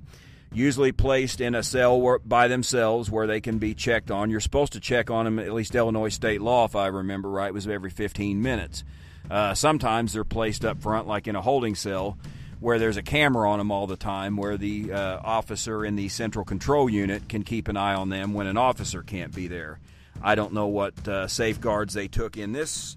Usually 0.52 0.92
placed 0.92 1.40
in 1.40 1.54
a 1.54 1.62
cell 1.62 2.18
by 2.25 2.49
themselves 2.49 3.11
where 3.11 3.26
they 3.26 3.40
can 3.40 3.59
be 3.59 3.75
checked 3.75 4.11
on. 4.11 4.30
You're 4.30 4.40
supposed 4.40 4.73
to 4.73 4.80
check 4.80 5.11
on 5.11 5.25
them, 5.25 5.38
at 5.38 5.52
least 5.52 5.75
Illinois 5.75 6.09
state 6.09 6.40
law, 6.40 6.64
if 6.64 6.76
I 6.76 6.87
remember 6.87 7.28
right, 7.28 7.52
was 7.52 7.66
every 7.66 7.90
15 7.90 8.40
minutes. 8.40 8.85
Uh, 9.30 9.54
sometimes 9.54 10.12
they're 10.12 10.25
placed 10.25 10.64
up 10.64 10.80
front, 10.80 11.06
like 11.06 11.26
in 11.26 11.37
a 11.37 11.42
holding 11.42 11.75
cell, 11.75 12.16
where 12.61 12.78
there's 12.78 12.97
a 12.97 13.02
camera 13.02 13.50
on 13.50 13.59
them 13.59 13.71
all 13.71 13.87
the 13.87 13.97
time, 13.97 14.37
where 14.37 14.56
the 14.56 14.92
uh, 14.92 15.18
officer 15.23 15.85
in 15.85 15.97
the 15.97 16.09
central 16.09 16.45
control 16.45 16.88
unit 16.88 17.28
can 17.28 17.42
keep 17.42 17.68
an 17.68 17.76
eye 17.76 17.95
on 17.95 18.09
them 18.09 18.33
when 18.33 18.47
an 18.47 18.56
officer 18.56 19.02
can't 19.02 19.35
be 19.35 19.49
there. 19.49 19.78
I 20.23 20.37
don't 20.37 20.54
know 20.54 20.68
what 20.68 21.06
uh, 21.06 21.28
safeguards 21.28 21.92
they 21.92 22.09
took 22.09 22.37
in 22.37 22.52
this 22.52 22.97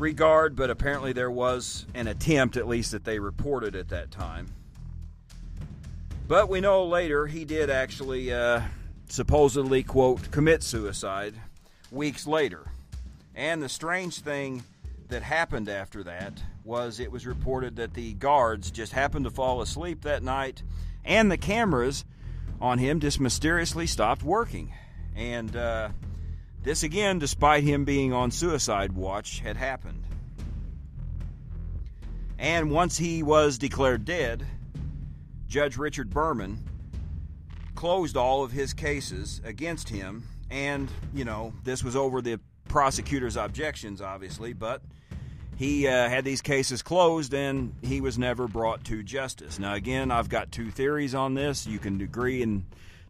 regard, 0.00 0.56
but 0.56 0.70
apparently 0.70 1.12
there 1.12 1.30
was 1.30 1.86
an 1.94 2.08
attempt, 2.08 2.56
at 2.56 2.66
least 2.66 2.92
that 2.92 3.04
they 3.04 3.18
reported 3.18 3.76
at 3.76 3.88
that 3.90 4.10
time. 4.10 4.48
But 6.26 6.48
we 6.48 6.60
know 6.60 6.84
later 6.84 7.26
he 7.26 7.44
did 7.44 7.70
actually 7.70 8.32
uh, 8.32 8.62
supposedly, 9.08 9.82
quote, 9.82 10.30
commit 10.30 10.62
suicide 10.62 11.34
weeks 11.90 12.26
later. 12.26 12.70
And 13.34 13.62
the 13.62 13.68
strange 13.68 14.20
thing 14.20 14.64
that 15.08 15.22
happened 15.22 15.68
after 15.68 16.02
that 16.04 16.42
was 16.64 17.00
it 17.00 17.10
was 17.10 17.26
reported 17.26 17.76
that 17.76 17.94
the 17.94 18.14
guards 18.14 18.70
just 18.70 18.92
happened 18.92 19.24
to 19.24 19.30
fall 19.30 19.60
asleep 19.60 20.02
that 20.02 20.22
night 20.22 20.62
and 21.04 21.30
the 21.30 21.36
cameras 21.36 22.04
on 22.60 22.78
him 22.78 23.00
just 23.00 23.18
mysteriously 23.18 23.86
stopped 23.86 24.22
working. 24.22 24.72
And 25.16 25.56
uh, 25.56 25.88
this 26.62 26.82
again, 26.82 27.18
despite 27.18 27.64
him 27.64 27.84
being 27.84 28.12
on 28.12 28.30
suicide 28.30 28.92
watch, 28.92 29.40
had 29.40 29.56
happened. 29.56 30.04
And 32.38 32.70
once 32.70 32.96
he 32.96 33.22
was 33.22 33.58
declared 33.58 34.04
dead, 34.04 34.46
Judge 35.46 35.76
Richard 35.76 36.10
Berman 36.10 36.58
closed 37.74 38.16
all 38.16 38.42
of 38.44 38.52
his 38.52 38.72
cases 38.72 39.40
against 39.44 39.88
him. 39.88 40.24
And, 40.50 40.90
you 41.14 41.24
know, 41.24 41.52
this 41.64 41.84
was 41.84 41.96
over 41.96 42.22
the 42.22 42.40
prosecutor's 42.68 43.36
objections, 43.36 44.00
obviously, 44.00 44.52
but 44.52 44.82
he 45.56 45.86
uh, 45.86 46.08
had 46.08 46.24
these 46.24 46.40
cases 46.40 46.82
closed 46.82 47.34
and 47.34 47.74
he 47.82 48.00
was 48.00 48.18
never 48.18 48.48
brought 48.48 48.84
to 48.84 49.02
justice. 49.02 49.58
Now, 49.58 49.74
again, 49.74 50.10
I've 50.10 50.28
got 50.28 50.50
two 50.50 50.70
theories 50.70 51.14
on 51.14 51.34
this. 51.34 51.66
You 51.66 51.78
can 51.78 52.00
agree 52.00 52.42
and 52.42 52.64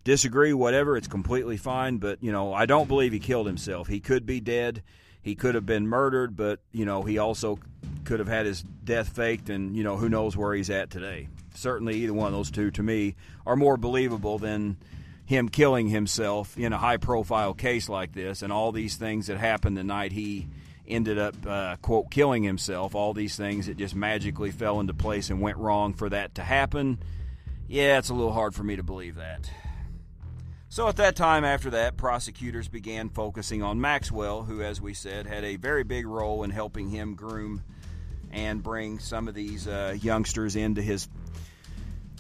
disagree, 0.05 0.53
whatever, 0.53 0.97
it's 0.97 1.09
completely 1.09 1.57
fine. 1.57 1.99
But, 1.99 2.23
you 2.23 2.33
know, 2.33 2.53
I 2.53 2.67
don't 2.67 2.89
believe 2.89 3.13
he 3.13 3.19
killed 3.19 3.47
himself. 3.47 3.89
He 3.89 4.01
could 4.01 4.27
be 4.27 4.41
dead. 4.41 4.83
He 5.23 5.35
could 5.35 5.55
have 5.55 5.67
been 5.67 5.87
murdered, 5.87 6.35
but, 6.35 6.61
you 6.73 6.87
know, 6.87 7.03
he 7.03 7.19
also 7.19 7.59
could 8.05 8.21
have 8.21 8.29
had 8.29 8.47
his 8.47 8.63
death 8.63 9.11
faked, 9.11 9.51
and, 9.51 9.77
you 9.77 9.85
know, 9.85 9.99
who 9.99 10.09
knows 10.09 10.35
where 10.37 10.55
he's 10.55 10.71
at 10.71 10.89
today. 10.89 11.29
Certainly, 11.55 11.97
either 11.97 12.15
one 12.15 12.29
of 12.29 12.33
those 12.33 12.51
two, 12.51 12.71
to 12.71 12.83
me, 12.83 13.17
are 13.45 13.57
more 13.57 13.77
believable 13.77 14.39
than 14.39 14.79
him 15.27 15.49
killing 15.49 15.89
himself 15.89 16.57
in 16.57 16.73
a 16.73 16.79
high 16.79 16.97
profile 16.97 17.53
case 17.55 17.89
like 17.89 18.13
this 18.15 18.43
and 18.43 18.53
all 18.53 18.73
these 18.73 18.97
things 18.97 19.27
that 19.27 19.37
happened 19.37 19.77
the 19.77 19.85
night 19.85 20.11
he 20.11 20.49
ended 20.89 21.19
up, 21.19 21.35
uh, 21.47 21.77
quote, 21.77 22.11
killing 22.11 22.43
himself. 22.43 22.95
All 22.95 23.13
these 23.13 23.37
things 23.37 23.67
that 23.67 23.77
just 23.77 23.95
magically 23.95 24.51
fell 24.51 24.81
into 24.81 24.95
place 24.95 25.31
and 25.31 25.41
went 25.41 25.59
wrong 25.59 25.93
for 25.93 26.09
that 26.09 26.35
to 26.37 26.43
happen. 26.43 26.99
Yeah, 27.69 27.99
it's 27.99 28.09
a 28.09 28.15
little 28.15 28.33
hard 28.33 28.55
for 28.55 28.65
me 28.65 28.75
to 28.77 28.83
believe 28.83 29.17
that. 29.17 29.51
So 30.73 30.87
at 30.87 30.95
that 30.99 31.17
time, 31.17 31.45
after 31.45 31.71
that, 31.71 31.97
prosecutors 31.97 32.69
began 32.69 33.09
focusing 33.09 33.61
on 33.61 33.81
Maxwell, 33.81 34.45
who, 34.45 34.63
as 34.63 34.81
we 34.81 34.95
said, 34.95 35.27
had 35.27 35.43
a 35.43 35.57
very 35.57 35.83
big 35.83 36.07
role 36.07 36.45
in 36.45 36.51
helping 36.51 36.91
him 36.91 37.17
groom 37.17 37.65
and 38.31 38.63
bring 38.63 39.01
some 39.01 39.27
of 39.27 39.35
these 39.35 39.67
uh, 39.67 39.97
youngsters 40.01 40.55
into 40.55 40.81
his 40.81 41.09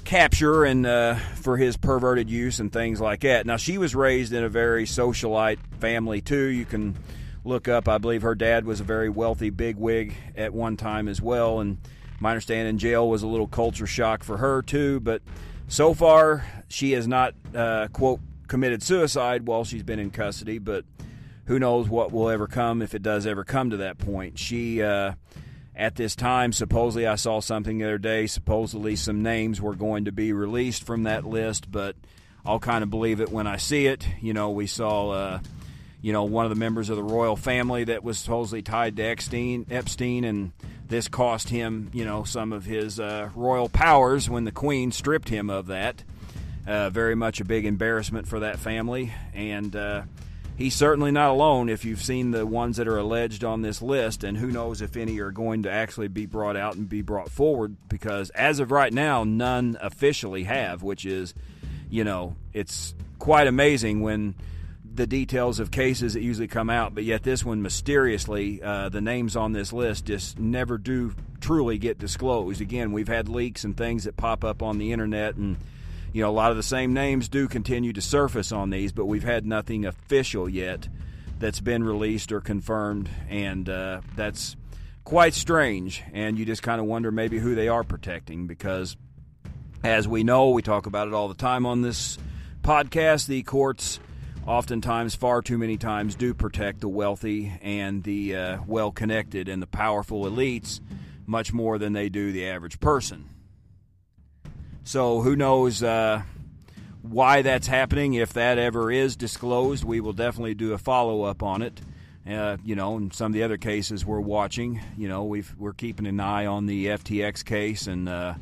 capture 0.04 0.64
and 0.64 0.84
uh, 0.84 1.14
for 1.14 1.58
his 1.58 1.76
perverted 1.76 2.28
use 2.28 2.58
and 2.58 2.72
things 2.72 3.00
like 3.00 3.20
that. 3.20 3.46
Now, 3.46 3.56
she 3.56 3.78
was 3.78 3.94
raised 3.94 4.32
in 4.32 4.42
a 4.42 4.48
very 4.48 4.84
socialite 4.84 5.60
family, 5.78 6.20
too. 6.20 6.46
You 6.46 6.64
can 6.64 6.96
look 7.44 7.68
up, 7.68 7.88
I 7.88 7.98
believe 7.98 8.22
her 8.22 8.34
dad 8.34 8.64
was 8.64 8.80
a 8.80 8.84
very 8.84 9.10
wealthy 9.10 9.50
bigwig 9.50 10.12
at 10.36 10.52
one 10.52 10.76
time 10.76 11.06
as 11.06 11.22
well. 11.22 11.60
And 11.60 11.78
my 12.18 12.30
understanding, 12.30 12.78
jail 12.78 13.08
was 13.08 13.22
a 13.22 13.28
little 13.28 13.46
culture 13.46 13.86
shock 13.86 14.24
for 14.24 14.38
her, 14.38 14.60
too. 14.60 14.98
But 14.98 15.22
so 15.68 15.94
far, 15.94 16.44
she 16.66 16.90
has 16.92 17.06
not, 17.06 17.34
uh, 17.54 17.86
quote, 17.92 18.18
committed 18.50 18.82
suicide 18.82 19.46
while 19.46 19.64
she's 19.64 19.84
been 19.84 20.00
in 20.00 20.10
custody, 20.10 20.58
but 20.58 20.84
who 21.46 21.58
knows 21.58 21.88
what 21.88 22.12
will 22.12 22.28
ever 22.28 22.46
come 22.46 22.82
if 22.82 22.94
it 22.94 23.02
does 23.02 23.26
ever 23.26 23.44
come 23.44 23.70
to 23.70 23.78
that 23.78 23.96
point. 23.96 24.38
She, 24.38 24.82
uh, 24.82 25.12
at 25.74 25.94
this 25.94 26.16
time, 26.16 26.52
supposedly, 26.52 27.06
I 27.06 27.14
saw 27.14 27.40
something 27.40 27.78
the 27.78 27.84
other 27.84 27.98
day, 27.98 28.26
supposedly 28.26 28.96
some 28.96 29.22
names 29.22 29.60
were 29.60 29.76
going 29.76 30.04
to 30.04 30.12
be 30.12 30.32
released 30.32 30.84
from 30.84 31.04
that 31.04 31.24
list, 31.24 31.70
but 31.70 31.94
I'll 32.44 32.58
kind 32.58 32.82
of 32.82 32.90
believe 32.90 33.20
it 33.20 33.30
when 33.30 33.46
I 33.46 33.56
see 33.56 33.86
it. 33.86 34.06
You 34.20 34.34
know, 34.34 34.50
we 34.50 34.66
saw, 34.66 35.10
uh, 35.10 35.40
you 36.02 36.12
know, 36.12 36.24
one 36.24 36.44
of 36.44 36.50
the 36.50 36.56
members 36.56 36.90
of 36.90 36.96
the 36.96 37.04
royal 37.04 37.36
family 37.36 37.84
that 37.84 38.02
was 38.02 38.18
supposedly 38.18 38.62
tied 38.62 38.96
to 38.96 39.02
Epstein, 39.04 39.64
Epstein 39.70 40.24
and 40.24 40.52
this 40.88 41.06
cost 41.06 41.50
him, 41.50 41.88
you 41.94 42.04
know, 42.04 42.24
some 42.24 42.52
of 42.52 42.64
his 42.64 42.98
uh, 42.98 43.30
royal 43.36 43.68
powers 43.68 44.28
when 44.28 44.42
the 44.42 44.52
queen 44.52 44.90
stripped 44.90 45.28
him 45.28 45.48
of 45.48 45.68
that. 45.68 46.02
Uh, 46.66 46.90
very 46.90 47.14
much 47.14 47.40
a 47.40 47.44
big 47.44 47.64
embarrassment 47.64 48.28
for 48.28 48.40
that 48.40 48.58
family, 48.58 49.12
and 49.34 49.74
uh, 49.74 50.02
he's 50.56 50.74
certainly 50.74 51.10
not 51.10 51.30
alone. 51.30 51.68
If 51.68 51.84
you've 51.84 52.02
seen 52.02 52.30
the 52.30 52.46
ones 52.46 52.76
that 52.76 52.86
are 52.86 52.98
alleged 52.98 53.44
on 53.44 53.62
this 53.62 53.80
list, 53.80 54.24
and 54.24 54.36
who 54.36 54.48
knows 54.48 54.82
if 54.82 54.96
any 54.96 55.18
are 55.20 55.30
going 55.30 55.62
to 55.62 55.70
actually 55.70 56.08
be 56.08 56.26
brought 56.26 56.56
out 56.56 56.76
and 56.76 56.88
be 56.88 57.02
brought 57.02 57.30
forward, 57.30 57.76
because 57.88 58.30
as 58.30 58.60
of 58.60 58.70
right 58.70 58.92
now, 58.92 59.24
none 59.24 59.78
officially 59.80 60.44
have, 60.44 60.82
which 60.82 61.06
is, 61.06 61.34
you 61.88 62.04
know, 62.04 62.36
it's 62.52 62.94
quite 63.18 63.46
amazing 63.46 64.02
when 64.02 64.34
the 64.92 65.06
details 65.06 65.60
of 65.60 65.70
cases 65.70 66.12
that 66.12 66.20
usually 66.20 66.48
come 66.48 66.68
out, 66.68 66.94
but 66.94 67.04
yet 67.04 67.22
this 67.22 67.42
one 67.44 67.62
mysteriously, 67.62 68.60
uh, 68.62 68.88
the 68.90 69.00
names 69.00 69.34
on 69.34 69.52
this 69.52 69.72
list 69.72 70.04
just 70.04 70.38
never 70.38 70.76
do 70.76 71.14
truly 71.40 71.78
get 71.78 71.98
disclosed. 71.98 72.60
Again, 72.60 72.92
we've 72.92 73.08
had 73.08 73.28
leaks 73.28 73.64
and 73.64 73.74
things 73.76 74.04
that 74.04 74.16
pop 74.16 74.44
up 74.44 74.62
on 74.62 74.78
the 74.78 74.92
internet 74.92 75.36
and 75.36 75.56
you 76.12 76.22
know, 76.22 76.30
a 76.30 76.32
lot 76.32 76.50
of 76.50 76.56
the 76.56 76.62
same 76.62 76.92
names 76.92 77.28
do 77.28 77.46
continue 77.46 77.92
to 77.92 78.00
surface 78.00 78.52
on 78.52 78.70
these, 78.70 78.92
but 78.92 79.06
we've 79.06 79.24
had 79.24 79.46
nothing 79.46 79.84
official 79.84 80.48
yet 80.48 80.88
that's 81.38 81.60
been 81.60 81.84
released 81.84 82.32
or 82.32 82.40
confirmed, 82.40 83.08
and 83.28 83.68
uh, 83.68 84.00
that's 84.16 84.56
quite 85.04 85.34
strange. 85.34 86.02
And 86.12 86.38
you 86.38 86.44
just 86.44 86.62
kind 86.62 86.80
of 86.80 86.86
wonder 86.86 87.10
maybe 87.10 87.38
who 87.38 87.54
they 87.54 87.68
are 87.68 87.84
protecting 87.84 88.46
because, 88.46 88.96
as 89.82 90.08
we 90.08 90.24
know, 90.24 90.50
we 90.50 90.62
talk 90.62 90.86
about 90.86 91.08
it 91.08 91.14
all 91.14 91.28
the 91.28 91.34
time 91.34 91.64
on 91.64 91.82
this 91.82 92.18
podcast, 92.62 93.26
the 93.26 93.42
courts 93.42 94.00
oftentimes, 94.46 95.14
far 95.14 95.42
too 95.42 95.58
many 95.58 95.76
times, 95.76 96.14
do 96.14 96.34
protect 96.34 96.80
the 96.80 96.88
wealthy 96.88 97.52
and 97.62 98.02
the 98.02 98.34
uh, 98.34 98.58
well 98.66 98.90
connected 98.90 99.48
and 99.48 99.62
the 99.62 99.66
powerful 99.66 100.24
elites 100.24 100.80
much 101.26 101.52
more 101.52 101.78
than 101.78 101.92
they 101.92 102.08
do 102.08 102.32
the 102.32 102.46
average 102.46 102.80
person. 102.80 103.28
So, 104.82 105.20
who 105.20 105.36
knows 105.36 105.82
uh, 105.82 106.22
why 107.02 107.42
that's 107.42 107.66
happening? 107.66 108.14
If 108.14 108.32
that 108.32 108.58
ever 108.58 108.90
is 108.90 109.16
disclosed, 109.16 109.84
we 109.84 110.00
will 110.00 110.12
definitely 110.12 110.54
do 110.54 110.72
a 110.72 110.78
follow 110.78 111.22
up 111.22 111.42
on 111.42 111.62
it. 111.62 111.80
Uh, 112.28 112.56
you 112.64 112.74
know, 112.74 112.96
in 112.96 113.10
some 113.10 113.26
of 113.26 113.32
the 113.32 113.42
other 113.42 113.56
cases 113.56 114.04
we're 114.04 114.20
watching, 114.20 114.80
you 114.96 115.08
know, 115.08 115.24
we've 115.24 115.54
we're 115.58 115.72
keeping 115.72 116.06
an 116.06 116.20
eye 116.20 116.46
on 116.46 116.66
the 116.66 116.86
FTX 116.86 117.44
case 117.44 117.86
and 117.86 118.08
uh, 118.08 118.34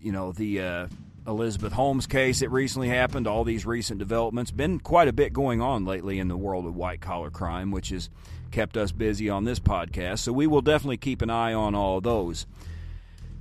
you 0.00 0.12
know 0.12 0.32
the 0.32 0.60
uh, 0.60 0.86
Elizabeth 1.26 1.72
Holmes 1.72 2.06
case 2.06 2.40
that 2.40 2.50
recently 2.50 2.88
happened. 2.88 3.26
All 3.26 3.44
these 3.44 3.64
recent 3.64 3.98
developments 3.98 4.50
been 4.50 4.78
quite 4.78 5.08
a 5.08 5.12
bit 5.12 5.32
going 5.32 5.60
on 5.60 5.84
lately 5.84 6.18
in 6.18 6.28
the 6.28 6.36
world 6.36 6.66
of 6.66 6.76
white 6.76 7.00
collar 7.00 7.30
crime, 7.30 7.70
which 7.70 7.88
has 7.88 8.10
kept 8.50 8.76
us 8.76 8.92
busy 8.92 9.30
on 9.30 9.44
this 9.44 9.58
podcast. 9.58 10.20
So 10.20 10.32
we 10.32 10.46
will 10.46 10.62
definitely 10.62 10.98
keep 10.98 11.22
an 11.22 11.30
eye 11.30 11.54
on 11.54 11.74
all 11.74 12.00
those. 12.00 12.46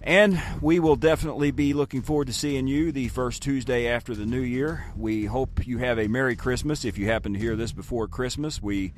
And 0.05 0.41
we 0.59 0.81
will 0.81 0.97
definitely 0.97 1.51
be 1.51 1.73
looking 1.73 2.01
forward 2.01 2.27
to 2.27 2.33
seeing 2.33 2.67
you 2.67 2.91
the 2.91 3.07
first 3.07 3.41
Tuesday 3.41 3.87
after 3.87 4.13
the 4.13 4.25
new 4.25 4.41
year. 4.41 4.83
We 4.97 5.23
hope 5.23 5.65
you 5.65 5.77
have 5.77 5.97
a 5.97 6.09
Merry 6.09 6.35
Christmas. 6.35 6.83
If 6.83 6.97
you 6.97 7.07
happen 7.07 7.31
to 7.33 7.39
hear 7.39 7.55
this 7.55 7.71
before 7.71 8.09
Christmas, 8.09 8.61
we 8.61 8.93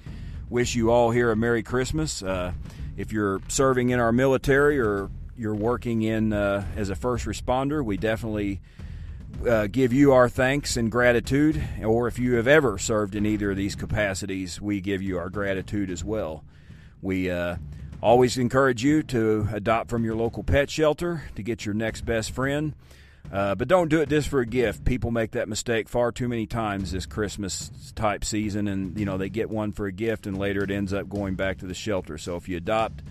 wish 0.50 0.74
you 0.74 0.90
all 0.90 1.12
here 1.12 1.30
a 1.30 1.36
Merry 1.36 1.62
Christmas. 1.62 2.24
Uh, 2.24 2.54
if 2.98 3.12
you're 3.12 3.40
serving 3.50 3.92
in 3.92 4.00
our 4.00 4.12
military 4.12 4.80
or 4.80 5.12
you're 5.38 5.54
working 5.54 6.02
in 6.02 6.34
uh, 6.34 6.66
as 6.76 6.90
a 6.90 6.96
first 6.96 7.28
responder, 7.28 7.86
we 7.86 7.98
definitely 7.98 8.60
uh, 9.48 9.68
give 9.68 9.94
you 9.94 10.12
our 10.12 10.28
thanks 10.28 10.76
and 10.76 10.92
gratitude. 10.92 11.62
Or 11.84 12.08
if 12.08 12.18
you 12.18 12.34
have 12.34 12.48
ever 12.48 12.80
served 12.80 13.14
in 13.14 13.28
either 13.28 13.52
of 13.52 13.58
these 13.58 13.76
capacities, 13.76 14.60
we 14.60 14.82
give 14.82 15.04
you 15.04 15.20
our 15.20 15.30
gratitude 15.30 15.92
as 15.92 16.04
well. 16.04 16.44
We 17.04 17.30
uh, 17.30 17.58
always 18.06 18.38
encourage 18.38 18.84
you 18.84 19.02
to 19.02 19.48
adopt 19.52 19.90
from 19.90 20.06
your 20.06 20.16
local 20.16 20.44
pet 20.44 20.70
shelter 20.70 21.24
to 21.36 21.42
get 21.42 21.66
your 21.66 21.74
next 21.74 22.02
best 22.02 22.30
friend. 22.32 22.74
Uh, 23.34 23.56
but 23.56 23.68
don't 23.68 23.90
do 23.90 24.00
it 24.00 24.08
just 24.08 24.28
for 24.28 24.42
a 24.42 24.46
gift. 24.46 24.86
People 24.86 25.10
make 25.10 25.32
that 25.32 25.50
mistake 25.50 25.90
far 25.90 26.12
too 26.12 26.28
many 26.28 26.46
times 26.46 26.92
this 26.92 27.08
Christmas 27.08 27.72
type 27.96 28.24
season, 28.24 28.68
and 28.68 29.00
you 29.00 29.06
know 29.06 29.18
they 29.18 29.30
get 29.30 29.50
one 29.50 29.72
for 29.72 29.88
a 29.88 29.92
gift, 29.92 30.28
and 30.28 30.38
later 30.38 30.64
it 30.64 30.70
ends 30.70 30.94
up 30.94 31.10
going 31.10 31.34
back 31.34 31.58
to 31.58 31.66
the 31.66 31.74
shelter. 31.74 32.20
So 32.20 32.36
if 32.36 32.48
you 32.48 32.58
adopt, 32.58 33.02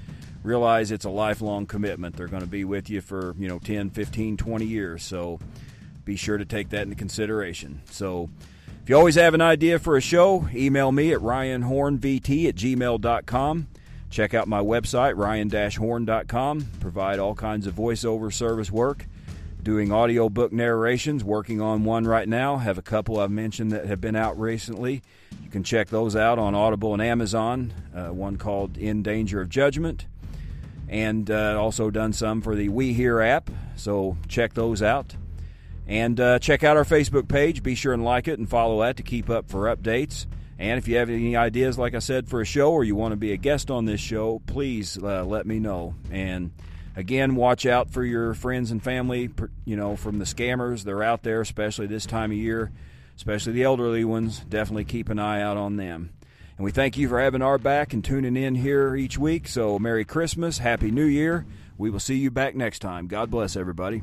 realize 0.45 0.93
it's 0.93 1.05
a 1.05 1.11
lifelong 1.11 1.67
commitment. 1.67 2.17
They're 2.17 2.29
going 2.29 2.43
to 2.45 2.49
be 2.49 2.65
with 2.65 2.89
you 2.89 3.01
for 3.01 3.35
you 3.37 3.49
know 3.49 3.59
10, 3.59 3.91
15, 3.91 4.37
20 4.37 4.65
years. 4.65 5.03
So 5.03 5.41
be 6.05 6.15
sure 6.15 6.39
to 6.39 6.45
take 6.45 6.69
that 6.69 6.83
into 6.83 6.95
consideration. 6.95 7.83
So 7.91 8.31
if 8.85 8.89
you 8.89 8.97
always 8.97 9.17
have 9.17 9.35
an 9.35 9.41
idea 9.41 9.81
for 9.81 9.97
a 9.97 10.01
show, 10.01 10.49
email 10.55 10.93
me 10.93 11.13
at 11.13 11.19
ryanhornvt 11.19 12.49
at 12.49 12.55
gmail.com. 12.55 13.67
Check 14.15 14.33
out 14.33 14.47
my 14.47 14.61
website, 14.61 15.17
ryan-horn.com. 15.17 16.69
Provide 16.79 17.19
all 17.19 17.35
kinds 17.35 17.67
of 17.67 17.75
voiceover 17.75 18.33
service 18.33 18.71
work 18.71 19.07
doing 19.61 19.91
audiobook 19.91 20.53
narrations, 20.53 21.25
working 21.25 21.61
on 21.61 21.83
one 21.83 22.07
right 22.07 22.29
now. 22.29 22.59
Have 22.59 22.79
a 22.79 22.83
couple 22.83 23.19
I've 23.19 23.33
mentioned 23.33 23.73
that 23.73 23.87
have 23.87 24.01
been 24.01 24.15
out 24.15 24.39
recently. 24.39 25.03
You 25.43 25.51
can 25.51 25.65
check 25.65 25.89
those 25.89 26.15
out 26.15 26.39
on 26.39 26.55
Audible 26.55 26.93
and 26.93 27.03
Amazon. 27.03 27.75
Uh, 27.93 28.11
one 28.11 28.37
called 28.37 28.79
In 28.79 29.03
Danger 29.03 29.41
of 29.41 29.49
Judgment, 29.49 30.07
and 30.89 31.29
uh, 31.29 31.61
also 31.61 31.91
done 31.91 32.13
some 32.13 32.41
for 32.41 32.55
the 32.55 32.69
We 32.69 32.93
Hear 32.93 33.21
app. 33.21 33.51
So 33.75 34.17
check 34.29 34.55
those 34.55 34.81
out. 34.81 35.17
And 35.89 36.21
uh, 36.21 36.39
check 36.39 36.63
out 36.63 36.77
our 36.77 36.85
Facebook 36.85 37.27
page. 37.27 37.65
Be 37.65 37.75
sure 37.75 37.93
and 37.93 38.05
like 38.05 38.29
it 38.29 38.39
and 38.39 38.49
follow 38.49 38.81
that 38.83 38.97
to 38.99 39.03
keep 39.03 39.29
up 39.29 39.51
for 39.51 39.75
updates. 39.75 40.27
And 40.59 40.79
if 40.79 40.87
you 40.87 40.97
have 40.97 41.11
any 41.11 41.37
ideas, 41.37 41.79
like 41.79 41.95
I 41.95 41.99
said, 41.99 42.29
for 42.29 42.41
a 42.41 42.45
show 42.45 42.73
or 42.73 42.85
you 42.85 42.95
want 42.95 43.13
to 43.13 43.17
be 43.17 43.33
a 43.33 43.37
guest 43.37 43.71
on 43.71 43.87
this 43.87 44.01
show, 44.01 44.41
please 44.47 44.97
uh, 45.03 45.25
let 45.25 45.47
me 45.47 45.59
know. 45.59 45.95
And 46.11 46.53
again, 46.97 47.35
watch 47.35 47.67
out 47.67 47.91
for 47.91 48.05
your 48.05 48.35
friends 48.35 48.71
and 48.71 48.83
family, 48.83 49.31
you 49.65 49.77
know, 49.77 49.97
from 49.97 50.19
the 50.19 50.25
scammers. 50.25 50.85
They're 50.85 51.03
out 51.03 51.23
there, 51.23 51.41
especially 51.41 51.87
this 51.87 52.07
time 52.07 52.31
of 52.31 52.37
year, 52.37 52.71
especially 53.17 53.53
the 53.55 53.65
elderly 53.65 54.05
ones. 54.05 54.41
Definitely 54.41 54.85
keep 54.85 55.09
an 55.09 55.19
eye 55.19 55.43
out 55.43 55.57
on 55.57 55.77
them. 55.77 56.11
And 56.57 56.65
we 56.65 56.71
thank 56.71 56.97
you 56.97 57.09
for 57.09 57.21
having 57.21 57.43
our 57.43 57.59
back 57.59 57.93
and 57.93 58.05
tuning 58.05 58.37
in 58.37 58.55
here 58.55 58.95
each 58.95 59.19
week. 59.19 59.49
So, 59.49 59.79
Merry 59.81 60.05
Christmas, 60.05 60.59
Happy 60.59 60.93
New 60.93 61.07
Year. 61.07 61.45
We 61.77 61.91
will 61.91 61.99
see 61.99 62.15
you 62.15 62.31
back 62.31 62.55
next 62.55 62.79
time. 62.79 63.09
God 63.09 63.29
bless 63.29 63.57
everybody. 63.57 64.03